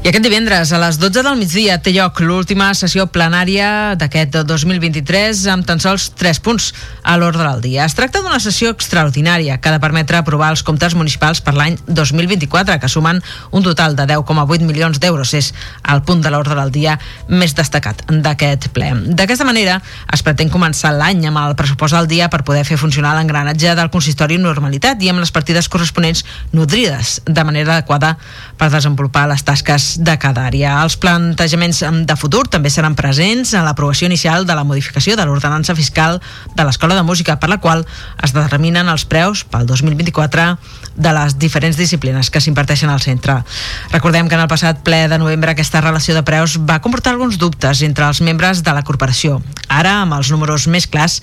I 0.08 0.10
aquest 0.14 0.24
divendres, 0.24 0.70
a 0.72 0.78
les 0.80 0.96
12 1.02 1.20
del 1.20 1.36
migdia, 1.36 1.74
té 1.84 1.92
lloc 1.92 2.22
l'última 2.24 2.70
sessió 2.80 3.10
plenària 3.12 3.92
d'aquest 4.00 4.38
2023 4.48 5.42
amb 5.52 5.66
tan 5.68 5.82
sols 5.84 6.06
3 6.16 6.38
punts 6.46 6.70
a 7.04 7.18
l'ordre 7.20 7.44
del 7.44 7.60
dia. 7.66 7.84
Es 7.84 7.96
tracta 7.98 8.22
d'una 8.24 8.40
sessió 8.40 8.72
extraordinària 8.72 9.58
que 9.60 9.68
ha 9.68 9.74
de 9.76 9.82
permetre 9.84 10.16
aprovar 10.16 10.54
els 10.54 10.64
comptes 10.64 10.96
municipals 10.96 11.42
per 11.44 11.58
l'any 11.58 11.76
2024, 11.92 12.78
que 12.80 12.88
sumen 12.88 13.20
un 13.52 13.66
total 13.66 13.98
de 14.00 14.06
10,8 14.14 14.64
milions 14.64 15.02
d'euros. 15.04 15.34
És 15.36 15.52
el 15.92 16.00
punt 16.08 16.24
de 16.24 16.32
l'ordre 16.32 16.56
del 16.56 16.72
dia 16.72 16.96
més 17.28 17.58
destacat 17.60 18.06
d'aquest 18.08 18.70
ple. 18.72 18.94
D'aquesta 19.12 19.44
manera, 19.44 19.82
es 20.08 20.24
pretén 20.24 20.48
començar 20.48 20.94
l'any 20.96 21.28
amb 21.28 21.44
el 21.44 21.58
pressupost 21.60 22.00
del 22.00 22.08
dia 22.08 22.32
per 22.32 22.46
poder 22.48 22.64
fer 22.64 22.80
funcionar 22.80 23.12
l'engranatge 23.20 23.76
del 23.76 23.92
consistori 23.92 24.40
normalitat 24.40 25.04
i 25.04 25.12
amb 25.12 25.20
les 25.20 25.36
partides 25.36 25.68
corresponents 25.68 26.24
nodrides 26.56 27.18
de 27.28 27.48
manera 27.52 27.76
adequada 27.76 28.16
per 28.56 28.72
desenvolupar 28.72 29.28
les 29.28 29.44
tasques 29.44 29.97
de 29.98 30.18
cada 30.22 30.46
àrea. 30.48 30.77
Els 30.84 30.98
plantejaments 31.01 31.84
de 32.08 32.16
futur 32.20 32.46
també 32.51 32.70
seran 32.74 32.96
presents 32.96 33.54
en 33.58 33.66
l'aprovació 33.66 34.08
inicial 34.08 34.46
de 34.46 34.56
la 34.56 34.63
modificació 34.68 35.18
de 35.18 35.25
l'ordenança 35.25 35.75
fiscal 35.75 36.22
de 36.56 36.66
l'Escola 36.66 36.96
de 36.96 37.04
Música, 37.04 37.38
per 37.39 37.50
la 37.50 37.60
qual 37.63 37.86
es 38.24 38.34
determinen 38.34 38.89
els 38.89 39.06
preus 39.06 39.44
pel 39.44 39.66
2024 39.66 40.48
de 40.98 41.13
les 41.13 41.38
diferents 41.38 41.77
disciplines 41.77 42.30
que 42.30 42.42
s'imparteixen 42.42 42.89
al 42.89 43.01
centre. 43.01 43.39
Recordem 43.92 44.30
que 44.30 44.38
en 44.38 44.44
el 44.46 44.51
passat 44.51 44.82
ple 44.86 45.06
de 45.08 45.20
novembre 45.22 45.54
aquesta 45.54 45.82
relació 45.82 46.16
de 46.16 46.25
preus 46.25 46.58
va 46.58 46.80
comportar 46.82 47.13
alguns 47.13 47.38
dubtes 47.38 47.82
entre 47.86 48.08
els 48.08 48.22
membres 48.22 48.63
de 48.63 48.74
la 48.74 48.84
corporació. 48.84 49.42
Ara, 49.68 50.01
amb 50.04 50.16
els 50.18 50.32
números 50.32 50.68
més 50.72 50.88
clars, 50.88 51.20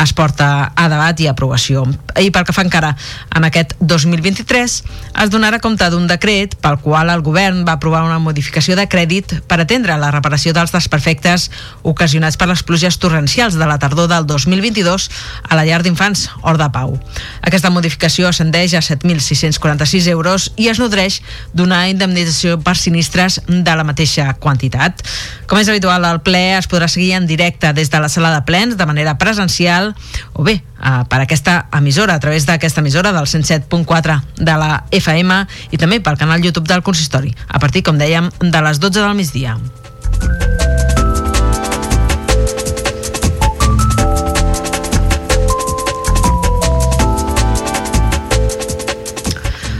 es 0.00 0.12
porta 0.16 0.72
a 0.74 0.88
debat 0.88 1.18
i 1.20 1.28
aprovació. 1.28 1.84
I 2.18 2.30
pel 2.34 2.46
que 2.46 2.54
fa 2.54 2.64
encara 2.66 2.94
en 3.36 3.46
aquest 3.48 3.74
2023, 3.80 4.78
es 5.24 5.32
donarà 5.32 5.60
compte 5.60 5.88
d'un 5.90 6.06
decret 6.10 6.56
pel 6.62 6.78
qual 6.84 7.10
el 7.12 7.24
govern 7.26 7.64
va 7.66 7.76
aprovar 7.76 8.04
una 8.06 8.17
modificació 8.22 8.76
de 8.78 8.86
crèdit 8.90 9.34
per 9.48 9.60
atendre 9.62 9.96
la 10.00 10.10
reparació 10.14 10.52
dels 10.56 10.72
desperfectes 10.74 11.48
ocasionats 11.82 12.38
per 12.38 12.48
les 12.50 12.62
pluges 12.62 12.98
torrencials 13.00 13.58
de 13.58 13.66
la 13.68 13.78
tardor 13.78 14.08
del 14.10 14.26
2022 14.26 15.08
a 15.48 15.58
la 15.58 15.64
llar 15.68 15.82
d'infants 15.82 16.28
Hort 16.42 16.60
de 16.60 16.68
Pau. 16.74 16.96
Aquesta 17.42 17.72
modificació 17.74 18.28
ascendeix 18.28 18.74
a 18.74 18.82
7.646 18.84 20.08
euros 20.12 20.50
i 20.56 20.68
es 20.72 20.80
nodreix 20.82 21.20
d'una 21.52 21.84
indemnització 21.90 22.58
per 22.62 22.76
sinistres 22.76 23.40
de 23.48 23.76
la 23.76 23.86
mateixa 23.86 24.32
quantitat. 24.40 25.04
Com 25.48 25.60
és 25.60 25.68
habitual, 25.68 26.04
el 26.04 26.22
ple 26.26 26.58
es 26.58 26.68
podrà 26.70 26.88
seguir 26.88 27.14
en 27.18 27.26
directe 27.26 27.72
des 27.72 27.90
de 27.90 28.00
la 28.02 28.10
sala 28.12 28.34
de 28.34 28.44
plens 28.48 28.76
de 28.76 28.86
manera 28.86 29.18
presencial 29.18 29.94
o 30.34 30.44
bé 30.44 30.60
eh, 30.78 31.02
per 31.08 31.22
aquesta 31.22 31.66
emissora, 31.78 32.14
a 32.14 32.22
través 32.22 32.46
d'aquesta 32.46 32.80
emissora 32.80 33.12
del 33.12 33.26
107.4 33.26 34.20
de 34.38 34.60
la 34.60 34.84
FM 34.92 35.42
i 35.72 35.80
també 35.80 36.00
pel 36.00 36.18
canal 36.20 36.44
YouTube 36.44 36.68
del 36.68 36.86
consistori, 36.86 37.34
a 37.48 37.58
partir, 37.58 37.84
com 37.86 37.98
dèiem, 37.98 38.30
de 38.40 38.64
les 38.64 38.80
12 38.80 39.00
del 39.00 39.14
migdia. 39.18 39.58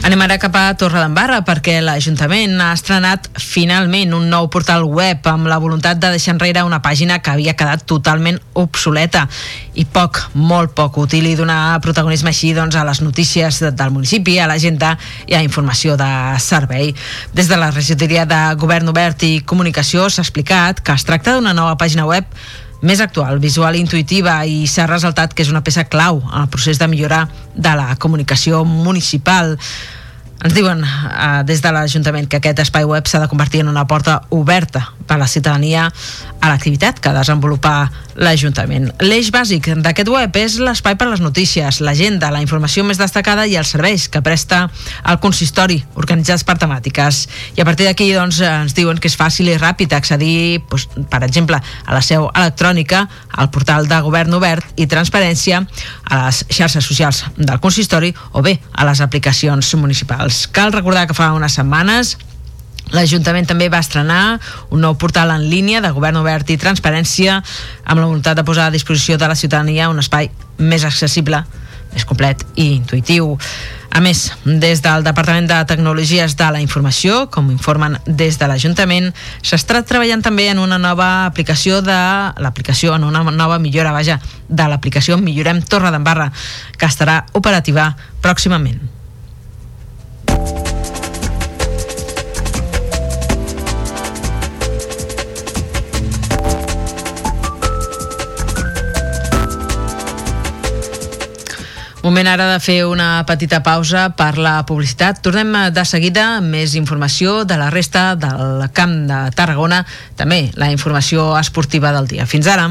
Anem 0.08 0.22
ara 0.24 0.38
cap 0.40 0.54
a 0.56 0.70
Torredembarra 0.72 1.42
perquè 1.44 1.74
l'Ajuntament 1.84 2.54
ha 2.64 2.70
estrenat 2.72 3.26
finalment 3.44 4.14
un 4.16 4.30
nou 4.32 4.46
portal 4.48 4.86
web 4.88 5.26
amb 5.28 5.50
la 5.50 5.58
voluntat 5.60 5.98
de 6.00 6.08
deixar 6.14 6.32
enrere 6.32 6.62
una 6.64 6.78
pàgina 6.80 7.18
que 7.20 7.34
havia 7.34 7.52
quedat 7.52 7.82
totalment 7.84 8.38
obsoleta 8.56 9.26
i 9.76 9.84
poc, 9.84 10.22
molt 10.32 10.72
poc 10.78 10.96
útil 11.02 11.28
i 11.28 11.34
donar 11.36 11.76
protagonisme 11.84 12.32
així 12.32 12.54
doncs, 12.56 12.78
a 12.80 12.86
les 12.88 13.02
notícies 13.04 13.58
del 13.60 13.92
municipi, 13.92 14.38
a 14.40 14.46
l'agenda 14.48 14.94
i 15.26 15.36
a 15.36 15.42
informació 15.44 15.98
de 16.00 16.08
servei. 16.40 16.94
Des 17.36 17.52
de 17.52 17.58
la 17.60 17.68
regidoria 17.68 18.24
de 18.24 18.40
Govern 18.56 18.88
Obert 18.88 19.26
i 19.28 19.42
Comunicació 19.44 20.08
s'ha 20.08 20.24
explicat 20.24 20.80
que 20.80 20.96
es 20.96 21.04
tracta 21.04 21.36
d'una 21.36 21.52
nova 21.52 21.76
pàgina 21.76 22.08
web 22.08 22.32
més 22.80 23.04
actual, 23.04 23.42
visual 23.42 23.76
i 23.76 23.84
intuïtiva 23.84 24.40
i 24.46 24.64
s'ha 24.70 24.88
ressaltat 24.88 25.36
que 25.36 25.44
és 25.44 25.52
una 25.52 25.64
peça 25.66 25.84
clau 25.90 26.22
el 26.22 26.48
procés 26.48 26.78
de 26.80 26.88
millorar 26.88 27.26
de 27.54 27.76
la 27.76 27.92
comunicació 28.00 28.64
municipal. 28.64 29.58
Ens 30.38 30.54
diuen 30.54 30.84
eh, 30.84 31.42
des 31.48 31.62
de 31.64 31.72
l'Ajuntament 31.74 32.28
que 32.30 32.38
aquest 32.38 32.60
espai 32.62 32.86
web 32.86 33.08
s'ha 33.10 33.20
de 33.24 33.30
convertir 33.30 33.64
en 33.64 33.72
una 33.72 33.86
porta 33.90 34.20
oberta 34.30 34.84
per 35.06 35.16
a 35.16 35.22
la 35.24 35.26
ciutadania 35.26 35.88
a 35.88 36.50
l'activitat 36.52 37.00
que 37.02 37.14
desenvolupa 37.16 37.90
l'Ajuntament. 38.18 38.90
L'eix 39.04 39.30
bàsic 39.34 39.68
d'aquest 39.82 40.10
web 40.10 40.36
és 40.40 40.58
l'espai 40.62 40.96
per 40.98 41.06
a 41.06 41.12
les 41.12 41.22
notícies, 41.22 41.80
l'agenda, 41.84 42.32
la 42.34 42.42
informació 42.42 42.84
més 42.86 42.98
destacada 42.98 43.46
i 43.46 43.56
els 43.60 43.70
serveis 43.74 44.08
que 44.10 44.22
presta 44.24 44.64
el 45.06 45.20
consistori, 45.22 45.78
organitzats 45.98 46.44
per 46.46 46.58
temàtiques. 46.58 47.22
I 47.56 47.62
a 47.62 47.68
partir 47.68 47.86
d'aquí 47.86 48.10
doncs, 48.12 48.40
ens 48.42 48.74
diuen 48.74 48.98
que 48.98 49.10
és 49.10 49.16
fàcil 49.18 49.52
i 49.52 49.58
ràpid 49.58 49.94
accedir, 49.94 50.60
doncs, 50.68 50.88
per 51.10 51.22
exemple, 51.26 51.58
a 51.58 51.94
la 51.94 52.02
seu 52.02 52.28
electrònica, 52.34 53.06
al 53.38 53.50
portal 53.54 53.88
de 53.88 54.00
Govern 54.04 54.34
Obert 54.34 54.66
i 54.76 54.88
Transparència, 54.90 55.62
a 56.10 56.24
les 56.26 56.44
xarxes 56.50 56.84
socials 56.84 57.24
del 57.36 57.60
consistori 57.62 58.14
o 58.32 58.42
bé 58.42 58.58
a 58.72 58.86
les 58.88 59.00
aplicacions 59.04 59.74
municipals. 59.78 60.46
Cal 60.50 60.74
recordar 60.74 61.06
que 61.06 61.16
fa 61.16 61.32
unes 61.36 61.54
setmanes 61.54 62.16
L'Ajuntament 62.94 63.48
també 63.48 63.68
va 63.68 63.82
estrenar 63.84 64.38
un 64.70 64.80
nou 64.80 64.96
portal 65.00 65.32
en 65.34 65.44
línia 65.50 65.82
de 65.84 65.92
govern 65.92 66.20
obert 66.22 66.50
i 66.50 66.58
transparència 66.60 67.38
amb 67.38 68.00
la 68.00 68.06
voluntat 68.06 68.38
de 68.38 68.44
posar 68.48 68.68
a 68.68 68.74
disposició 68.74 69.18
de 69.18 69.28
la 69.28 69.36
ciutadania 69.36 69.90
un 69.92 70.00
espai 70.00 70.30
més 70.58 70.84
accessible, 70.88 71.42
més 71.92 72.06
complet 72.08 72.44
i 72.56 72.72
intuïtiu. 72.78 73.36
A 73.90 74.00
més, 74.04 74.26
des 74.44 74.82
del 74.84 75.04
Departament 75.04 75.48
de 75.48 75.58
Tecnologies 75.68 76.36
de 76.36 76.50
la 76.52 76.60
Informació, 76.60 77.26
com 77.32 77.50
informen 77.50 77.96
des 78.06 78.36
de 78.38 78.48
l'Ajuntament, 78.48 79.08
s'està 79.42 79.80
treballant 79.84 80.22
també 80.22 80.50
en 80.52 80.60
una 80.60 80.78
nova 80.78 81.26
aplicació 81.26 81.80
de 81.82 81.96
l'aplicació, 82.38 82.94
en 82.94 83.08
una 83.08 83.24
nova 83.30 83.58
millora, 83.58 83.92
vaja, 83.96 84.20
de 84.48 84.68
l'aplicació 84.68 85.16
Millorem 85.18 85.64
Torre 85.64 85.92
d'Embarra, 85.94 86.30
que 86.76 86.86
estarà 86.86 87.24
operativa 87.32 87.94
pròximament. 88.22 88.97
Moment 101.98 102.28
ara 102.30 102.44
de 102.52 102.58
fer 102.62 102.84
una 102.86 103.24
petita 103.26 103.58
pausa 103.66 104.04
per 104.14 104.36
la 104.38 104.60
publicitat. 104.66 105.18
Tornem 105.24 105.50
eh, 105.58 105.64
de 105.74 105.84
seguida 105.88 106.28
amb 106.36 106.54
més 106.54 106.76
informació 106.78 107.42
de 107.44 107.58
la 107.58 107.72
resta 107.74 108.12
del 108.14 108.68
Camp 108.72 109.00
de 109.10 109.22
Tarragona, 109.34 109.82
també 110.16 110.44
la 110.54 110.70
informació 110.70 111.32
esportiva 111.40 111.90
del 111.96 112.06
dia. 112.06 112.28
Fins 112.30 112.46
ara. 112.46 112.70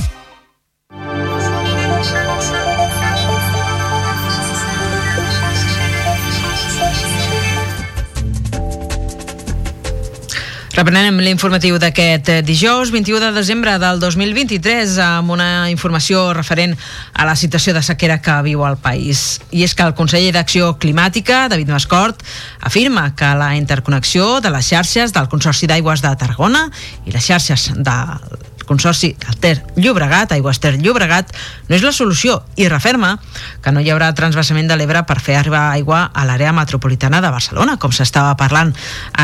Reprenem 10.81 11.19
l'informatiu 11.21 11.75
d'aquest 11.77 12.29
eh, 12.33 12.35
dijous 12.41 12.89
21 12.89 13.19
de 13.21 13.27
desembre 13.35 13.75
del 13.77 13.99
2023 14.01 14.95
amb 15.05 15.29
una 15.29 15.69
informació 15.69 16.23
referent 16.33 16.73
a 17.13 17.27
la 17.29 17.35
situació 17.37 17.75
de 17.77 17.83
sequera 17.85 18.17
que 18.25 18.39
viu 18.47 18.63
el 18.65 18.79
país. 18.81 19.43
I 19.53 19.61
és 19.61 19.77
que 19.77 19.85
el 19.85 19.93
conseller 19.93 20.33
d'Acció 20.33 20.73
Climàtica, 20.81 21.43
David 21.53 21.69
Mascort, 21.69 22.25
afirma 22.65 23.11
que 23.13 23.29
la 23.37 23.53
interconnexió 23.61 24.39
de 24.41 24.49
les 24.49 24.73
xarxes 24.73 25.13
del 25.13 25.29
Consorci 25.29 25.69
d'Aigües 25.69 26.01
de 26.01 26.15
Tarragona 26.17 26.65
i 27.05 27.13
les 27.13 27.29
xarxes 27.29 27.75
del 27.77 28.49
Consorci 28.71 29.17
del 29.19 29.35
Ter 29.43 29.57
Llobregat, 29.75 30.31
Aigües 30.31 30.61
Ter 30.63 30.77
Llobregat, 30.79 31.33
no 31.67 31.75
és 31.75 31.83
la 31.83 31.91
solució 31.91 32.37
i 32.55 32.69
referma 32.71 33.17
que 33.59 33.73
no 33.75 33.83
hi 33.83 33.89
haurà 33.91 34.13
transvasament 34.15 34.69
de 34.71 34.77
l'Ebre 34.79 35.01
per 35.09 35.17
fer 35.19 35.35
arribar 35.35 35.65
aigua 35.73 36.05
a 36.15 36.23
l'àrea 36.29 36.53
metropolitana 36.55 37.19
de 37.19 37.33
Barcelona, 37.33 37.75
com 37.75 37.91
s'estava 37.91 38.37
parlant 38.39 38.71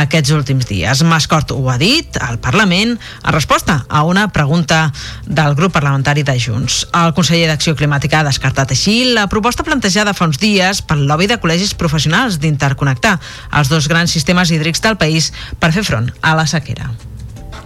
aquests 0.01 0.35
últims 0.35 0.67
dies. 0.67 1.05
Mascort 1.07 1.55
ho 1.55 1.71
ha 1.71 1.77
dit 1.79 2.19
al 2.19 2.41
Parlament 2.43 2.97
en 2.97 3.31
resposta 3.31 3.79
a 3.87 4.03
una 4.03 4.27
pregunta 4.35 4.91
del 5.23 5.55
grup 5.55 5.77
parlamentari 5.79 6.27
de 6.27 6.35
Junts. 6.35 6.83
El 6.91 7.15
conseller 7.15 7.47
d'Acció 7.47 7.77
Climàtica 7.79 8.19
ha 8.19 8.27
descartat 8.27 8.75
així 8.75 8.99
la 9.15 9.29
proposta 9.31 9.63
plantejada 9.63 10.11
fa 10.17 10.27
uns 10.27 10.43
dies 10.43 10.83
pel 10.83 11.07
lobby 11.07 11.31
de 11.31 11.39
col·legis 11.39 11.71
professionals 11.79 12.41
d'interconnectar 12.43 13.15
els 13.55 13.71
dos 13.71 13.87
grans 13.87 14.11
sistemes 14.11 14.51
hídrics 14.51 14.83
del 14.83 14.99
país 14.99 15.31
per 15.55 15.71
fer 15.71 15.87
front 15.87 16.11
a 16.19 16.35
la 16.35 16.51
sequera 16.51 16.91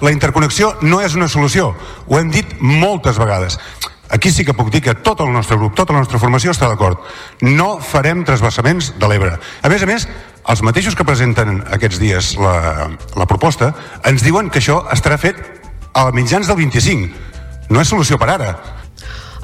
la 0.02 0.12
interconnexió 0.12 0.76
no 0.82 1.02
és 1.02 1.16
una 1.16 1.30
solució. 1.30 1.72
Ho 2.08 2.20
hem 2.20 2.32
dit 2.34 2.58
moltes 2.60 3.20
vegades. 3.22 3.58
Aquí 4.12 4.32
sí 4.32 4.44
que 4.44 4.54
puc 4.54 4.72
dir 4.74 4.82
que 4.84 4.96
tot 5.00 5.22
el 5.24 5.32
nostre 5.32 5.56
grup, 5.56 5.76
tota 5.78 5.94
la 5.96 6.02
nostra 6.04 6.20
formació 6.20 6.52
està 6.52 6.68
d'acord. 6.68 7.00
No 7.42 7.78
farem 7.80 8.26
trasbassaments 8.28 8.92
de 9.00 9.08
l'Ebre. 9.08 9.38
A 9.40 9.72
més 9.72 9.86
a 9.86 9.88
més, 9.88 10.08
els 10.52 10.64
mateixos 10.66 10.98
que 10.98 11.08
presenten 11.08 11.62
aquests 11.72 12.02
dies 12.02 12.34
la, 12.42 12.90
la 13.16 13.28
proposta 13.30 13.72
ens 14.10 14.26
diuen 14.26 14.50
que 14.52 14.60
això 14.60 14.82
estarà 14.92 15.20
fet 15.22 15.40
a 15.94 16.10
mitjans 16.12 16.50
del 16.50 16.60
25. 16.60 17.70
No 17.72 17.80
és 17.80 17.92
solució 17.94 18.20
per 18.20 18.34
ara. 18.34 18.52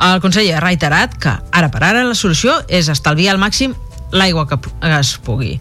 El 0.04 0.20
conseller 0.22 0.58
ha 0.58 0.64
reiterat 0.64 1.16
que 1.22 1.32
ara 1.32 1.72
per 1.74 1.82
ara 1.88 2.04
la 2.06 2.18
solució 2.18 2.60
és 2.68 2.90
estalviar 2.92 3.34
al 3.34 3.42
màxim 3.42 3.74
l'aigua 4.12 4.46
que 4.50 4.60
es 5.00 5.16
pugui. 5.24 5.56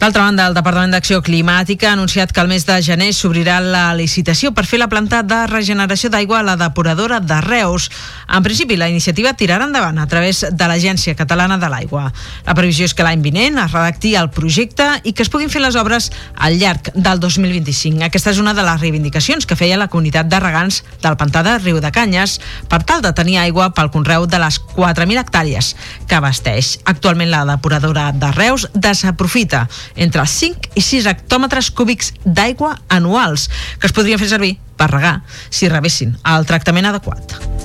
D'altra 0.00 0.22
banda, 0.24 0.46
el 0.48 0.54
Departament 0.56 0.94
d'Acció 0.94 1.18
Climàtica 1.20 1.90
ha 1.90 1.92
anunciat 1.92 2.30
que 2.32 2.40
el 2.40 2.48
mes 2.48 2.64
de 2.64 2.78
gener 2.80 3.10
s'obrirà 3.12 3.58
la 3.60 3.90
licitació 3.92 4.48
per 4.56 4.62
fer 4.64 4.78
la 4.80 4.86
planta 4.88 5.18
de 5.20 5.40
regeneració 5.50 6.08
d'aigua 6.08 6.38
a 6.38 6.46
la 6.46 6.54
depuradora 6.56 7.18
de 7.20 7.36
Reus. 7.44 7.90
En 8.24 8.40
principi, 8.40 8.78
la 8.80 8.88
iniciativa 8.88 9.34
tirarà 9.36 9.66
endavant 9.68 10.00
a 10.00 10.06
través 10.08 10.40
de 10.48 10.68
l'Agència 10.70 11.12
Catalana 11.18 11.58
de 11.60 11.68
l'Aigua. 11.68 12.06
La 12.46 12.54
previsió 12.56 12.88
és 12.88 12.94
que 12.96 13.04
l'any 13.04 13.20
vinent 13.20 13.60
es 13.60 13.74
redacti 13.74 14.14
el 14.16 14.30
projecte 14.32 14.86
i 15.04 15.12
que 15.12 15.20
es 15.20 15.28
puguin 15.28 15.52
fer 15.52 15.60
les 15.60 15.76
obres 15.76 16.08
al 16.32 16.56
llarg 16.56 16.88
del 16.94 17.20
2025. 17.20 18.00
Aquesta 18.08 18.32
és 18.32 18.40
una 18.40 18.56
de 18.56 18.64
les 18.64 18.80
reivindicacions 18.80 19.44
que 19.44 19.60
feia 19.60 19.76
la 19.76 19.90
comunitat 19.92 20.32
de 20.32 20.40
regants 20.40 20.80
del 21.04 21.20
pantà 21.20 21.44
de 21.44 21.58
Riu 21.58 21.82
de 21.84 21.92
Canyes 21.92 22.38
per 22.72 22.80
tal 22.88 23.04
de 23.04 23.12
tenir 23.12 23.36
aigua 23.44 23.68
pel 23.76 23.92
conreu 23.92 24.24
de 24.24 24.40
les 24.40 24.62
4.000 24.72 25.20
hectàrees 25.26 25.74
que 26.08 26.16
abasteix. 26.16 26.78
Actualment 26.88 27.34
la 27.36 27.44
depuradora 27.52 28.08
de 28.16 28.32
Reus 28.40 28.70
desaprofita 28.72 29.66
entre 29.96 30.26
5 30.26 30.74
i 30.74 30.84
6 30.84 31.08
hectòmetres 31.10 31.70
cúbics 31.70 32.12
d'aigua 32.24 32.76
anuals 32.88 33.48
que 33.78 33.90
es 33.90 33.96
podrien 33.96 34.20
fer 34.20 34.30
servir 34.32 34.56
per 34.76 34.90
regar 34.92 35.20
si 35.50 35.68
rebessin 35.68 36.16
el 36.24 36.46
tractament 36.48 36.88
adequat. 36.90 37.59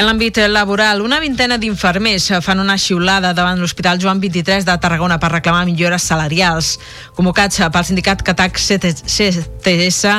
En 0.00 0.06
l'àmbit 0.08 0.38
laboral, 0.48 1.02
una 1.04 1.18
vintena 1.20 1.58
d'infermers 1.60 2.30
fan 2.40 2.60
una 2.62 2.78
xiulada 2.80 3.34
davant 3.36 3.58
l'Hospital 3.60 3.98
Joan 4.00 4.20
23 4.22 4.64
de 4.64 4.76
Tarragona 4.80 5.18
per 5.20 5.28
reclamar 5.34 5.66
millores 5.68 6.06
salarials. 6.08 6.70
Convocats 7.16 7.60
pel 7.74 7.84
sindicat 7.84 8.22
Catac 8.24 8.56
CTS, 8.56 10.14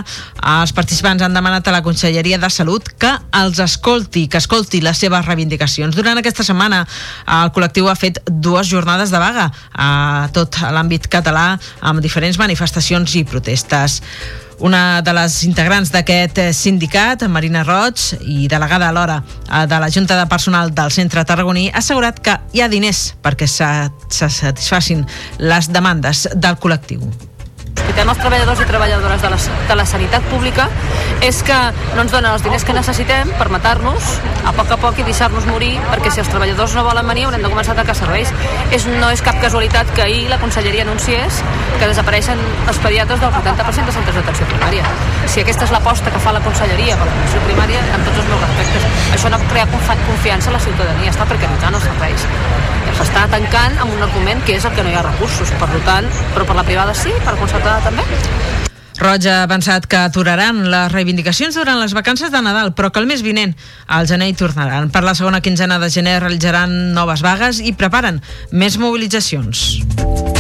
els 0.54 0.76
participants 0.78 1.26
han 1.26 1.34
demanat 1.34 1.66
a 1.66 1.74
la 1.74 1.82
Conselleria 1.82 2.38
de 2.38 2.52
Salut 2.54 2.92
que 3.02 3.10
els 3.42 3.58
escolti, 3.64 4.28
que 4.30 4.38
escolti 4.38 4.84
les 4.86 5.02
seves 5.02 5.26
reivindicacions. 5.26 5.98
Durant 5.98 6.22
aquesta 6.22 6.46
setmana, 6.46 6.84
el 7.42 7.50
col·lectiu 7.56 7.90
ha 7.90 7.98
fet 7.98 8.22
dues 8.30 8.70
jornades 8.70 9.10
de 9.10 9.24
vaga 9.24 9.50
a 9.74 10.30
tot 10.36 10.62
l'àmbit 10.62 11.10
català 11.10 11.56
amb 11.82 12.06
diferents 12.06 12.38
manifestacions 12.38 13.18
i 13.18 13.26
protestes. 13.26 14.02
Una 14.62 15.02
de 15.02 15.14
les 15.18 15.40
integrants 15.48 15.90
d'aquest 15.90 16.38
sindicat, 16.54 17.24
Marina 17.26 17.64
Roig, 17.66 18.04
i 18.22 18.46
delegada 18.52 18.92
alhora 18.92 19.18
eh, 19.24 19.66
de 19.66 19.80
la 19.82 19.90
Junta 19.90 20.20
de 20.20 20.28
Personal 20.30 20.70
del 20.78 20.94
Centre 20.94 21.26
Tarragoní, 21.26 21.72
ha 21.72 21.82
assegurat 21.82 22.22
que 22.22 22.38
hi 22.54 22.62
ha 22.62 22.70
diners 22.70 23.16
perquè 23.26 23.50
se, 23.50 23.72
se 24.14 24.30
satisfacin 24.30 25.02
les 25.42 25.74
demandes 25.74 26.28
del 26.38 26.62
col·lectiu 26.62 27.31
tenen 27.96 28.14
els 28.14 28.22
treballadors 28.22 28.62
i 28.64 28.68
treballadores 28.70 29.22
de 29.24 29.32
la, 29.34 29.40
de 29.70 29.78
la 29.80 29.86
sanitat 29.90 30.26
pública 30.32 30.68
és 31.22 31.42
que 31.46 31.58
no 31.96 32.04
ens 32.04 32.14
donen 32.14 32.32
els 32.32 32.44
diners 32.46 32.66
que 32.66 32.76
necessitem 32.76 33.30
per 33.38 33.50
matar-nos 33.54 34.16
a 34.48 34.54
poc 34.58 34.72
a 34.74 34.78
poc 34.82 35.02
i 35.02 35.06
deixar-nos 35.06 35.46
morir 35.50 35.74
perquè 35.92 36.12
si 36.14 36.22
els 36.24 36.32
treballadors 36.32 36.74
no 36.78 36.86
volen 36.88 37.08
venir 37.12 37.28
haurem 37.28 37.44
de 37.46 37.52
començar 37.52 37.76
a 37.76 37.78
atacar 37.80 37.96
serveis. 37.98 38.32
És, 38.74 38.88
no 38.88 39.12
és 39.14 39.22
cap 39.26 39.38
casualitat 39.44 39.92
que 39.96 40.06
ahir 40.06 40.24
la 40.32 40.40
conselleria 40.42 40.86
anunciés 40.88 41.42
que 41.78 41.90
desapareixen 41.90 42.42
els 42.68 42.82
pediatres 42.82 43.22
del 43.22 43.30
80% 43.42 43.90
de 43.90 43.96
centres 43.98 44.18
d'atenció 44.18 44.48
primària. 44.50 44.86
Si 45.28 45.44
aquesta 45.44 45.68
és 45.68 45.74
l'aposta 45.76 46.14
que 46.14 46.22
fa 46.24 46.34
la 46.36 46.44
conselleria 46.46 46.98
per 46.98 47.08
l'atenció 47.10 47.44
primària, 47.48 47.84
amb 47.96 48.08
tots 48.08 48.24
els 48.24 48.30
meus 48.32 48.44
respectes, 48.48 48.90
això 49.18 49.32
no 49.34 49.42
crea 49.52 49.68
confiança 49.72 50.50
a 50.50 50.58
la 50.58 50.64
ciutadania, 50.64 51.14
està 51.14 51.28
precaritzant 51.30 51.78
els 51.78 51.88
serveis. 51.90 52.28
S'està 52.98 53.24
tancant 53.32 53.78
amb 53.82 53.94
un 53.96 54.04
argument 54.06 54.42
que 54.46 54.58
és 54.60 54.66
el 54.68 54.74
que 54.76 54.84
no 54.86 54.92
hi 54.92 54.98
ha 55.00 55.04
recursos. 55.06 55.50
Per 55.62 55.70
tant, 55.88 56.10
però 56.36 56.46
per 56.46 56.58
la 56.58 56.66
privada 56.68 56.94
sí, 56.98 57.14
per 57.26 57.34
concertada 57.40 57.81
també. 57.84 58.06
Roig 59.02 59.26
ha 59.26 59.40
avançat 59.48 59.88
que 59.90 59.98
aturaran 59.98 60.60
les 60.70 60.92
reivindicacions 60.94 61.56
durant 61.58 61.80
les 61.82 61.96
vacances 61.98 62.30
de 62.30 62.42
Nadal, 62.46 62.76
però 62.78 62.92
que 62.94 63.02
el 63.02 63.10
mes 63.10 63.24
vinent 63.26 63.56
al 63.88 64.06
gener 64.06 64.30
hi 64.30 64.38
tornaran. 64.38 64.92
Per 64.94 65.02
la 65.02 65.16
segona 65.18 65.42
quinzena 65.42 65.80
de 65.82 65.90
gener 65.90 66.20
realitzaran 66.22 66.94
noves 66.94 67.26
vagues 67.26 67.64
i 67.66 67.74
preparen 67.74 68.22
més 68.52 68.78
mobilitzacions. 68.78 70.31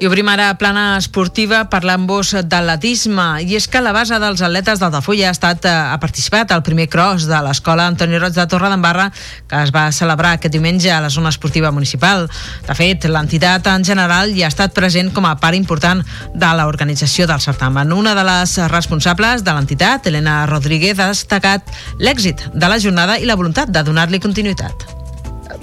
I 0.00 0.06
obrim 0.08 0.30
ara 0.32 0.46
plana 0.56 0.94
esportiva 0.96 1.58
parlant-vos 1.68 2.30
d'atletisme. 2.48 3.24
I 3.44 3.58
és 3.58 3.66
que 3.68 3.82
la 3.84 3.90
base 3.92 4.16
dels 4.16 4.40
atletes 4.40 4.80
d'Altafulla 4.80 5.26
ha, 5.28 5.32
estat, 5.36 5.66
eh, 5.68 5.72
ha 5.92 5.98
participat 6.00 6.54
al 6.54 6.62
primer 6.64 6.86
cross 6.88 7.26
de 7.28 7.36
l'escola 7.44 7.84
Antoni 7.90 8.16
Roig 8.16 8.32
de 8.32 8.46
Torre 8.48 8.70
d'Embarra 8.72 9.10
que 9.12 9.60
es 9.60 9.72
va 9.74 9.82
celebrar 9.92 10.30
aquest 10.38 10.54
diumenge 10.54 10.88
a 10.88 11.02
la 11.04 11.10
zona 11.12 11.28
esportiva 11.28 11.68
municipal. 11.70 12.30
De 12.64 12.76
fet, 12.78 13.04
l'entitat 13.12 13.68
en 13.68 13.84
general 13.84 14.32
hi 14.32 14.40
ha 14.46 14.48
estat 14.48 14.72
present 14.72 15.12
com 15.12 15.28
a 15.28 15.34
part 15.42 15.58
important 15.58 16.00
de 16.32 16.52
l'organització 16.56 17.26
del 17.28 17.44
certamen. 17.44 17.92
Una 17.92 18.14
de 18.16 18.24
les 18.24 18.56
responsables 18.72 19.44
de 19.44 19.52
l'entitat, 19.52 20.08
Elena 20.08 20.46
Rodríguez, 20.48 20.96
ha 20.96 21.10
destacat 21.12 21.68
l'èxit 22.00 22.48
de 22.54 22.72
la 22.72 22.80
jornada 22.80 23.18
i 23.20 23.28
la 23.28 23.36
voluntat 23.36 23.68
de 23.68 23.84
donar-li 23.84 24.22
continuïtat 24.24 24.99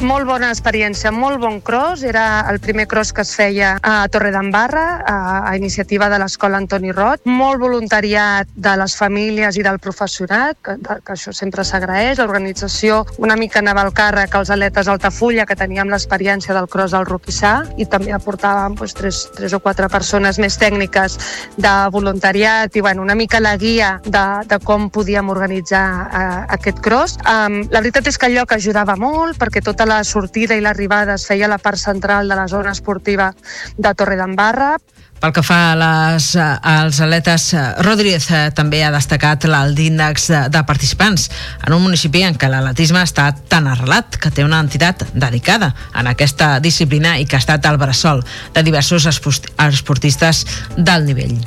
molt 0.01 0.27
bona 0.27 0.49
experiència, 0.53 1.11
molt 1.11 1.39
bon 1.41 1.59
cross. 1.61 2.03
Era 2.03 2.45
el 2.51 2.59
primer 2.59 2.87
cross 2.87 3.13
que 3.13 3.23
es 3.25 3.33
feia 3.35 3.77
a 3.81 4.07
Torre 4.13 4.31
d'Embarra, 4.31 4.85
a, 5.01 5.17
a 5.49 5.55
iniciativa 5.57 6.09
de 6.09 6.19
l'Escola 6.21 6.59
Antoni 6.61 6.91
Rot. 6.91 7.25
Molt 7.25 7.59
voluntariat 7.61 8.49
de 8.53 8.75
les 8.77 8.95
famílies 8.97 9.57
i 9.57 9.65
del 9.65 9.79
professorat, 9.79 10.57
que, 10.61 10.77
que 10.77 11.15
això 11.15 11.33
sempre 11.33 11.65
s'agraeix. 11.65 12.19
L'organització 12.21 13.03
una 13.17 13.37
mica 13.39 13.59
anava 13.63 13.85
al 13.85 13.93
càrrec 13.97 14.35
als 14.37 14.51
atletes 14.53 14.87
d'Altafulla, 14.87 15.47
que 15.49 15.57
teníem 15.57 15.89
l'experiència 15.89 16.53
del 16.53 16.69
cross 16.69 16.93
del 16.93 17.07
Roquissà, 17.09 17.55
i 17.77 17.87
també 17.89 18.13
aportàvem 18.15 18.77
doncs, 18.77 18.95
tres, 18.97 19.23
tres 19.35 19.55
o 19.57 19.61
quatre 19.63 19.89
persones 19.89 20.37
més 20.39 20.59
tècniques 20.61 21.17
de 21.57 21.73
voluntariat 21.91 22.75
i 22.75 22.85
bueno, 22.85 23.01
una 23.01 23.15
mica 23.15 23.41
la 23.41 23.55
guia 23.57 23.95
de, 24.05 24.25
de 24.45 24.61
com 24.63 24.89
podíem 24.93 25.29
organitzar 25.33 25.85
uh, 26.05 26.39
aquest 26.57 26.83
cross. 26.85 27.17
Um, 27.25 27.63
la 27.73 27.81
veritat 27.81 28.07
és 28.11 28.17
que 28.19 28.29
el 28.29 28.37
lloc 28.37 28.53
ajudava 28.53 28.97
molt 28.99 29.39
perquè 29.41 29.63
tota 29.65 29.86
la 29.87 30.03
sortida 30.03 30.55
i 30.55 30.61
l'arribada 30.61 31.15
es 31.15 31.25
feia 31.25 31.47
a 31.47 31.51
la 31.51 31.57
part 31.57 31.79
central 31.79 32.27
de 32.29 32.35
la 32.35 32.47
zona 32.47 32.75
esportiva 32.75 33.31
de 33.77 33.93
Torre 33.95 34.17
d'Embarra. 34.19 34.75
Pel 35.17 35.33
que 35.33 35.41
fa 35.41 35.71
a 35.71 35.77
les, 35.79 36.27
als 36.37 36.99
atletes, 37.01 37.47
Rodríguez 37.81 38.27
eh, 38.29 38.43
també 38.53 38.83
ha 38.85 38.91
destacat 38.93 39.47
l'alt 39.49 39.79
índex 39.81 40.27
de, 40.29 40.43
de 40.53 40.61
participants 40.69 41.25
en 41.65 41.73
un 41.73 41.81
municipi 41.87 42.21
en 42.27 42.37
què 42.37 42.51
l'atletisme 42.51 43.01
està 43.01 43.31
tan 43.49 43.71
arrelat 43.71 44.19
que 44.21 44.29
té 44.29 44.45
una 44.45 44.61
entitat 44.61 45.07
dedicada 45.15 45.73
en 45.97 46.13
aquesta 46.13 46.59
disciplina 46.61 47.17
i 47.17 47.25
que 47.25 47.39
ha 47.39 47.41
estat 47.41 47.65
al 47.65 47.81
bressol 47.81 48.21
de 48.53 48.67
diversos 48.67 49.09
esportistes 49.09 50.45
d'alt 50.77 51.09
nivell 51.09 51.39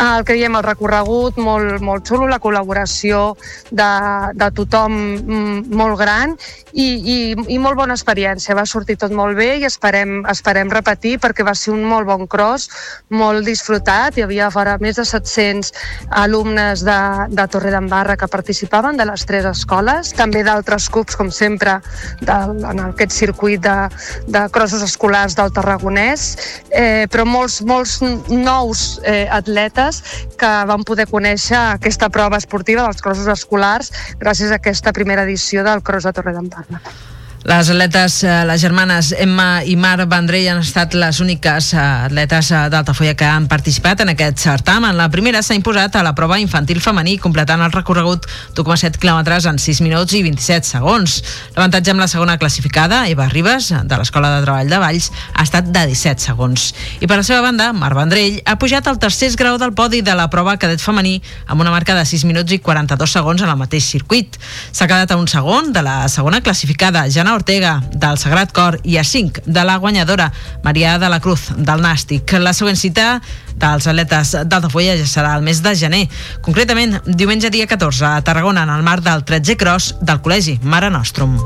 el 0.00 0.24
que 0.24 0.36
diem, 0.38 0.54
el 0.56 0.64
recorregut 0.64 1.36
molt, 1.40 1.80
molt 1.84 2.08
xulo, 2.08 2.26
la 2.30 2.40
col·laboració 2.40 3.34
de, 3.70 3.90
de 4.38 4.48
tothom 4.56 4.94
mm, 4.96 5.74
molt 5.76 5.98
gran 6.00 6.34
i, 6.72 6.86
i, 6.86 7.16
i 7.52 7.58
molt 7.60 7.76
bona 7.76 7.96
experiència. 7.96 8.56
Va 8.56 8.64
sortir 8.68 8.96
tot 9.00 9.12
molt 9.12 9.36
bé 9.36 9.58
i 9.60 9.66
esperem, 9.68 10.22
esperem 10.32 10.70
repetir 10.72 11.18
perquè 11.22 11.44
va 11.44 11.54
ser 11.58 11.74
un 11.74 11.84
molt 11.88 12.08
bon 12.08 12.26
cross, 12.30 12.70
molt 13.12 13.44
disfrutat. 13.46 14.16
Hi 14.16 14.26
havia 14.26 14.50
fora 14.54 14.78
més 14.80 14.96
de 15.00 15.04
700 15.08 15.72
alumnes 16.22 16.84
de, 16.86 17.00
de 17.28 17.46
Torre 17.52 17.74
d'Embarra 17.74 18.16
que 18.16 18.30
participaven 18.32 18.96
de 18.96 19.06
les 19.08 19.26
tres 19.28 19.48
escoles, 19.48 20.14
també 20.16 20.44
d'altres 20.46 20.88
clubs, 20.92 21.18
com 21.18 21.30
sempre, 21.32 21.78
de, 22.22 22.38
en 22.72 22.84
aquest 22.88 23.12
circuit 23.12 23.60
de, 23.62 23.76
de 24.32 24.46
crossos 24.54 24.84
escolars 24.86 25.36
del 25.36 25.52
Tarragonès, 25.52 26.26
eh, 26.70 27.04
però 27.12 27.26
molts, 27.28 27.60
molts 27.68 27.98
nous 28.32 28.86
eh, 29.04 29.26
atletes 29.30 29.81
atletes 29.82 30.28
que 30.38 30.50
van 30.66 30.84
poder 30.84 31.06
conèixer 31.10 31.58
aquesta 31.58 32.10
prova 32.10 32.38
esportiva 32.38 32.86
dels 32.86 33.02
crossos 33.02 33.28
escolars 33.28 33.92
gràcies 34.20 34.50
a 34.50 34.60
aquesta 34.60 34.92
primera 34.92 35.26
edició 35.26 35.64
del 35.64 35.82
Cross 35.82 36.08
de 36.08 36.12
Torre 36.12 36.36
d'Emparna. 36.36 36.82
Les 37.44 37.68
atletes, 37.68 38.22
eh, 38.22 38.44
les 38.46 38.60
germanes 38.60 39.08
Emma 39.18 39.64
i 39.66 39.74
Mar 39.74 39.96
Vendrell 40.06 40.46
han 40.52 40.60
estat 40.62 40.92
les 40.94 41.18
úniques 41.18 41.72
eh, 41.74 41.78
atletes 42.06 42.52
eh, 42.54 42.68
d'Altafolla 42.70 43.16
que 43.18 43.26
han 43.26 43.48
participat 43.50 44.04
en 44.04 44.12
aquest 44.12 44.38
certamen. 44.38 44.94
La 44.94 45.08
primera 45.10 45.40
s'ha 45.42 45.56
imposat 45.58 45.98
a 45.98 46.04
la 46.06 46.12
prova 46.14 46.38
infantil 46.38 46.78
femení, 46.80 47.16
completant 47.18 47.64
el 47.66 47.74
recorregut 47.74 48.28
d'1,7 48.54 49.00
quilòmetres 49.02 49.48
en 49.50 49.58
6 49.58 49.80
minuts 49.82 50.14
i 50.14 50.20
27 50.22 50.70
segons. 50.70 51.16
L'avantatge 51.56 51.90
amb 51.90 52.04
la 52.04 52.08
segona 52.12 52.36
classificada, 52.38 53.08
Eva 53.10 53.26
Ribes, 53.32 53.72
de 53.74 53.98
l'Escola 53.98 54.30
de 54.36 54.46
Treball 54.46 54.70
de 54.70 54.78
Valls, 54.78 55.10
ha 55.34 55.42
estat 55.42 55.74
de 55.74 55.84
17 55.90 56.22
segons. 56.22 56.68
I 57.02 57.10
per 57.10 57.18
la 57.18 57.26
seva 57.26 57.42
banda, 57.42 57.72
Mar 57.74 57.90
Vendrell 57.98 58.38
ha 58.46 58.54
pujat 58.54 58.86
al 58.86 59.02
tercer 59.02 59.32
grau 59.34 59.58
del 59.58 59.74
podi 59.74 60.04
de 60.06 60.14
la 60.14 60.28
prova 60.30 60.54
cadet 60.62 60.78
femení 60.78 61.18
amb 61.48 61.66
una 61.66 61.74
marca 61.74 61.98
de 61.98 62.06
6 62.06 62.22
minuts 62.30 62.54
i 62.54 62.62
42 62.62 63.18
segons 63.18 63.42
en 63.42 63.50
el 63.50 63.58
mateix 63.58 63.90
circuit. 63.96 64.38
S'ha 64.70 64.86
quedat 64.86 65.10
a 65.10 65.18
un 65.18 65.26
segon 65.26 65.74
de 65.74 65.82
la 65.82 66.06
segona 66.06 66.38
classificada, 66.38 67.08
Jana 67.10 67.31
Ortega, 67.34 67.80
del 67.92 68.18
Sagrat 68.18 68.52
Cor, 68.52 68.78
i 68.84 68.98
a 68.98 69.04
5 69.04 69.44
de 69.46 69.64
la 69.64 69.76
guanyadora, 69.76 70.30
Maria 70.62 70.98
de 70.98 71.08
la 71.08 71.20
Cruz, 71.20 71.48
del 71.56 71.82
Nàstic. 71.82 72.32
La 72.38 72.52
següent 72.52 72.76
cita 72.76 73.20
dels 73.56 73.86
atletes 73.86 74.34
d'Altafulla 74.46 74.96
ja 75.00 75.08
serà 75.08 75.34
el 75.36 75.44
mes 75.46 75.62
de 75.62 75.74
gener. 75.76 76.06
Concretament, 76.42 76.98
diumenge 77.06 77.50
dia 77.50 77.66
14 77.66 78.08
a 78.08 78.16
Tarragona, 78.22 78.64
en 78.64 78.74
el 78.76 78.82
marc 78.86 79.04
del 79.06 79.24
13è 79.24 79.58
Cross 79.58 79.96
del 80.00 80.22
Col·legi 80.24 80.58
Mare 80.62 80.90
Nostrum. 80.90 81.38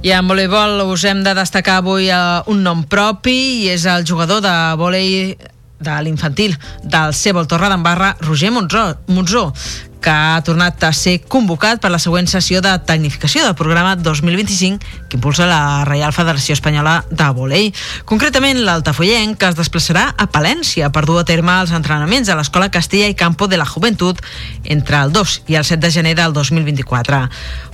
I 0.00 0.14
en 0.16 0.28
voleibol 0.30 0.78
us 0.88 1.02
hem 1.04 1.18
de 1.20 1.34
destacar 1.36 1.82
avui 1.82 2.06
uh, 2.08 2.40
un 2.48 2.62
nom 2.64 2.86
propi 2.88 3.36
i 3.66 3.66
és 3.74 3.84
el 3.84 4.06
jugador 4.08 4.40
de 4.40 4.52
vòlei 4.80 5.34
de 5.80 5.96
l'infantil 6.04 6.56
del 6.84 7.14
Cebol 7.16 7.48
Torre 7.50 7.70
d'Embarra, 7.72 8.14
Roger 8.20 8.52
Monzó, 8.52 8.84
Monzó 9.08 9.48
que 10.00 10.10
ha 10.10 10.40
tornat 10.44 10.82
a 10.84 10.92
ser 10.96 11.20
convocat 11.28 11.80
per 11.80 11.90
la 11.92 12.00
següent 12.00 12.28
sessió 12.30 12.62
de 12.64 12.72
tecnificació 12.88 13.44
del 13.44 13.54
programa 13.54 13.94
2025 13.96 15.08
que 15.10 15.18
impulsa 15.18 15.46
la 15.46 15.84
Reial 15.84 16.14
Federació 16.16 16.54
Espanyola 16.56 17.04
de 17.10 17.28
Volei. 17.36 17.70
Concretament, 18.08 18.62
l'altafollenc 18.64 19.38
que 19.40 19.50
es 19.50 19.58
desplaçarà 19.58 20.06
a 20.16 20.26
Palència 20.32 20.88
per 20.94 21.04
dur 21.08 21.18
a 21.20 21.26
terme 21.28 21.56
els 21.60 21.74
entrenaments 21.76 22.30
a 22.30 22.38
l'Escola 22.38 22.70
Castella 22.72 23.10
i 23.10 23.18
Campo 23.18 23.48
de 23.50 23.58
la 23.60 23.68
Juventud 23.68 24.18
entre 24.64 25.02
el 25.04 25.12
2 25.12 25.36
i 25.52 25.58
el 25.60 25.66
7 25.66 25.80
de 25.84 25.92
gener 25.92 26.14
del 26.16 26.32
2024. 26.32 27.20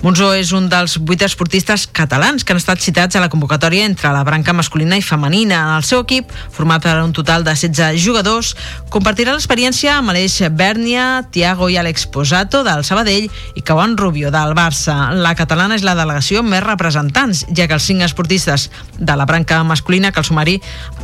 Monzó 0.02 0.32
és 0.34 0.52
un 0.56 0.68
dels 0.72 0.98
vuit 0.98 1.22
esportistes 1.22 1.86
catalans 1.86 2.44
que 2.44 2.54
han 2.54 2.60
estat 2.60 2.82
citats 2.82 3.16
a 3.16 3.22
la 3.22 3.30
convocatòria 3.32 3.86
entre 3.86 4.12
la 4.14 4.24
branca 4.26 4.54
masculina 4.56 4.98
i 4.98 5.04
femenina. 5.04 5.76
El 5.76 5.86
seu 5.86 6.02
equip, 6.02 6.32
format 6.52 6.82
per 6.82 6.96
un 7.02 7.14
total 7.16 7.44
de 7.46 7.54
16 7.54 8.00
jugadors, 8.02 8.54
compartirà 8.92 9.36
l'experiència 9.36 9.96
amb 9.96 10.12
Aleix 10.12 10.40
Bèrnia, 10.52 11.26
Tiago 11.32 11.70
i 11.70 11.78
Àlex 11.80 12.06
Posato 12.16 12.62
del 12.64 12.80
Sabadell 12.80 13.26
i 13.54 13.60
Cauan 13.60 13.98
Rubio 14.00 14.30
del 14.32 14.54
Barça. 14.56 15.10
La 15.12 15.34
catalana 15.36 15.76
és 15.76 15.82
la 15.84 15.92
delegació 15.98 16.40
amb 16.40 16.54
més 16.54 16.64
representants, 16.64 17.42
ja 17.52 17.66
que 17.68 17.76
els 17.76 17.84
cinc 17.84 18.06
esportistes 18.06 18.70
de 18.96 19.16
la 19.20 19.26
branca 19.28 19.58
masculina 19.68 20.14
cal 20.16 20.24
sumar-hi 20.24 20.56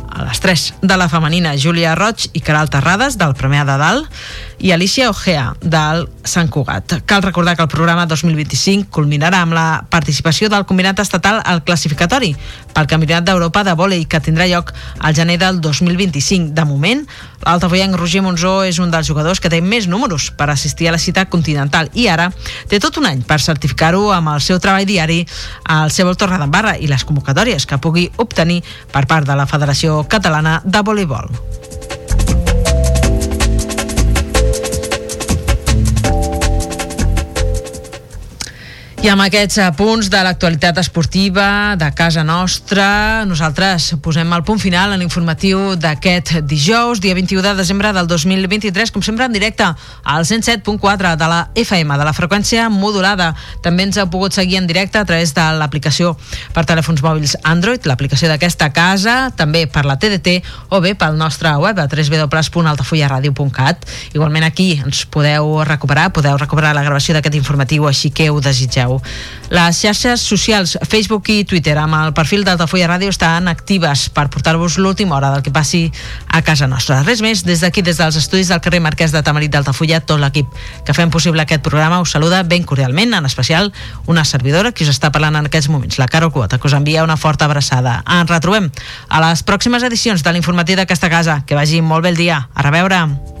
a 0.09 0.25
les 0.25 0.41
tres 0.41 0.71
de 0.81 0.97
la 0.97 1.09
femenina, 1.09 1.53
Júlia 1.53 1.93
Roig 1.93 2.31
i 2.33 2.41
Caral 2.41 2.71
Terrades 2.73 3.19
del 3.21 3.37
Premià 3.37 3.61
de 3.65 3.77
Dalt 3.77 4.09
i 4.63 4.71
Alicia 4.71 5.09
Ojea, 5.11 5.51
del 5.61 6.07
Sant 6.23 6.49
Cugat. 6.49 7.01
Cal 7.05 7.21
recordar 7.21 7.57
que 7.57 7.65
el 7.65 7.69
programa 7.69 8.05
2025 8.07 8.89
culminarà 8.93 9.41
amb 9.43 9.53
la 9.57 9.83
participació 9.91 10.49
del 10.49 10.65
combinat 10.65 11.01
estatal 11.03 11.41
al 11.43 11.63
classificatori 11.67 12.31
pel 12.73 12.87
Campionat 12.89 13.27
d'Europa 13.27 13.65
de 13.67 13.75
vòlei 13.77 14.05
que 14.09 14.21
tindrà 14.23 14.47
lloc 14.47 14.71
al 14.99 15.13
gener 15.17 15.37
del 15.41 15.59
2025. 15.61 16.53
De 16.55 16.65
moment, 16.65 17.03
l'altafoienc 17.43 17.97
Roger 17.99 18.23
Monzó 18.23 18.61
és 18.63 18.79
un 18.79 18.93
dels 18.93 19.09
jugadors 19.09 19.43
que 19.43 19.51
té 19.51 19.59
més 19.61 19.89
números 19.91 20.29
per 20.31 20.49
assistir 20.49 20.87
a 20.87 20.95
la 20.95 21.02
cita 21.03 21.25
continental 21.29 21.91
i 21.93 22.07
ara 22.11 22.29
té 22.71 22.79
tot 22.83 22.97
un 23.01 23.09
any 23.09 23.23
per 23.27 23.41
certificar-ho 23.43 24.07
amb 24.15 24.33
el 24.35 24.43
seu 24.43 24.61
treball 24.63 24.87
diari 24.89 25.21
al 25.75 25.91
seu 25.91 26.13
Torre 26.15 26.39
d'Embarra 26.41 26.77
i 26.79 26.87
les 26.91 27.05
convocatòries 27.07 27.67
que 27.67 27.81
pugui 27.81 28.09
obtenir 28.17 28.61
per 28.93 29.05
part 29.09 29.27
de 29.27 29.37
la 29.37 29.49
Federació 29.49 30.03
Catalana 30.09 30.61
de 30.63 30.81
Voleibol. 30.85 31.62
I 39.03 39.09
amb 39.11 39.19
aquests 39.19 39.57
punts 39.75 40.07
de 40.07 40.15
l'actualitat 40.23 40.77
esportiva 40.79 41.75
de 41.75 41.89
casa 41.91 42.23
nostra, 42.23 43.25
nosaltres 43.27 43.99
posem 43.99 44.31
el 44.31 44.45
punt 44.47 44.61
final 44.63 44.93
en 44.95 45.01
l'informatiu 45.01 45.75
d'aquest 45.75 46.39
dijous, 46.47 47.01
dia 47.03 47.11
21 47.17 47.43
de 47.43 47.51
desembre 47.57 47.91
del 47.91 48.07
2023, 48.07 48.93
com 48.95 49.03
sempre 49.03 49.25
en 49.27 49.35
directe 49.35 49.67
al 49.67 50.23
107.4 50.23 51.17
de 51.19 51.27
la 51.27 51.51
FM, 51.51 51.97
de 51.99 52.05
la 52.07 52.13
freqüència 52.15 52.69
modulada. 52.71 53.35
També 53.59 53.83
ens 53.89 53.99
heu 53.99 54.07
pogut 54.07 54.31
seguir 54.31 54.55
en 54.61 54.71
directe 54.71 54.95
a 55.01 55.03
través 55.03 55.35
de 55.35 55.51
l'aplicació 55.59 56.15
per 56.55 56.63
telèfons 56.63 57.03
mòbils 57.03 57.35
Android, 57.43 57.83
l'aplicació 57.83 58.31
d'aquesta 58.31 58.71
casa, 58.71 59.35
també 59.35 59.67
per 59.67 59.83
la 59.83 59.99
TDT 59.99 60.39
o 60.71 60.79
bé 60.79 60.95
pel 60.95 61.19
nostre 61.19 61.51
web 61.59 61.75
a 61.75 61.91
www.altafullaradio.cat. 61.91 63.83
Igualment 64.15 64.47
aquí 64.47 64.79
ens 64.79 65.03
podeu 65.11 65.59
recuperar, 65.67 66.15
podeu 66.15 66.39
recuperar 66.39 66.71
la 66.71 66.87
gravació 66.87 67.19
d'aquest 67.19 67.35
informatiu 67.43 67.83
així 67.91 68.07
que 68.15 68.31
ho 68.31 68.39
desitgeu. 68.39 68.92
Arnau. 68.93 69.01
Les 69.53 69.77
xarxes 69.77 70.21
socials 70.21 70.77
Facebook 70.89 71.29
i 71.29 71.43
Twitter 71.45 71.75
amb 71.77 71.93
el 71.93 72.13
perfil 72.17 72.43
d'Altafulla 72.43 72.87
Ràdio 72.89 73.11
estan 73.13 73.47
actives 73.47 74.07
per 74.09 74.25
portar-vos 74.33 74.79
l'última 74.81 75.15
hora 75.15 75.29
del 75.29 75.43
que 75.43 75.51
passi 75.53 75.91
a 76.27 76.41
casa 76.41 76.65
nostra. 76.67 77.03
Res 77.03 77.21
més, 77.21 77.43
des 77.45 77.61
d'aquí, 77.61 77.83
des 77.85 77.97
dels 77.97 78.17
estudis 78.17 78.49
del 78.49 78.61
carrer 78.61 78.81
Marquès 78.81 79.13
de 79.13 79.21
Tamarit 79.21 79.51
d'Altafulla, 79.53 80.01
tot 80.01 80.19
l'equip 80.19 80.47
que 80.85 80.93
fem 80.93 81.11
possible 81.13 81.41
aquest 81.41 81.61
programa 81.61 82.01
us 82.01 82.15
saluda 82.15 82.41
ben 82.43 82.63
cordialment, 82.63 83.13
en 83.13 83.25
especial 83.25 83.71
una 84.07 84.25
servidora 84.25 84.71
que 84.71 84.87
us 84.87 84.89
està 84.89 85.11
parlant 85.11 85.37
en 85.37 85.51
aquests 85.51 85.69
moments, 85.69 85.99
la 86.01 86.07
Caro 86.07 86.31
Quota, 86.31 86.57
que 86.57 86.67
us 86.67 86.73
envia 86.73 87.03
una 87.03 87.17
forta 87.17 87.45
abraçada. 87.45 88.01
Ens 88.09 88.31
retrobem 88.31 88.71
a 89.09 89.21
les 89.29 89.45
pròximes 89.45 89.83
edicions 89.83 90.23
de 90.23 90.33
l'informatiu 90.33 90.81
d'aquesta 90.81 91.11
casa. 91.13 91.43
Que 91.45 91.55
vagi 91.55 91.81
molt 91.81 92.03
bé 92.03 92.15
el 92.15 92.17
dia. 92.17 92.47
A 92.55 92.65
reveure. 92.65 93.32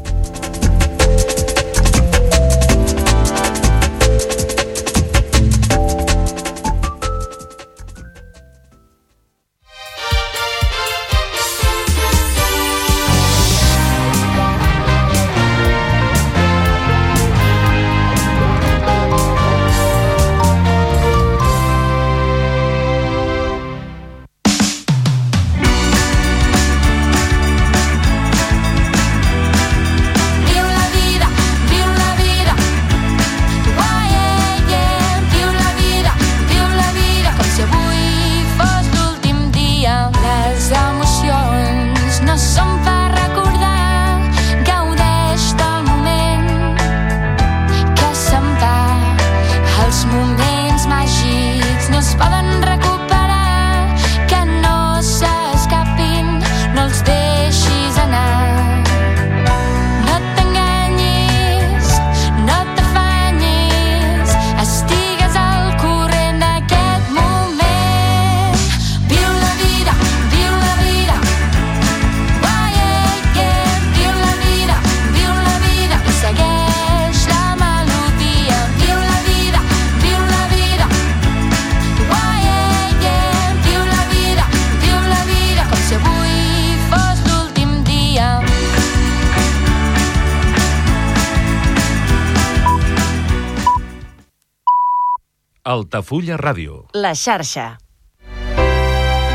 Altafulla 96.03 96.35
Ràdio. 96.35 96.81
La 96.99 97.13
xarxa. 97.15 97.77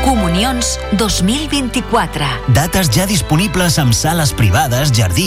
Comunions 0.05 0.75
2024. 1.01 2.27
Dates 2.53 2.91
ja 2.93 3.07
disponibles 3.09 3.79
amb 3.81 3.95
sales 3.97 4.35
privades, 4.37 4.93
jardí 4.93 5.17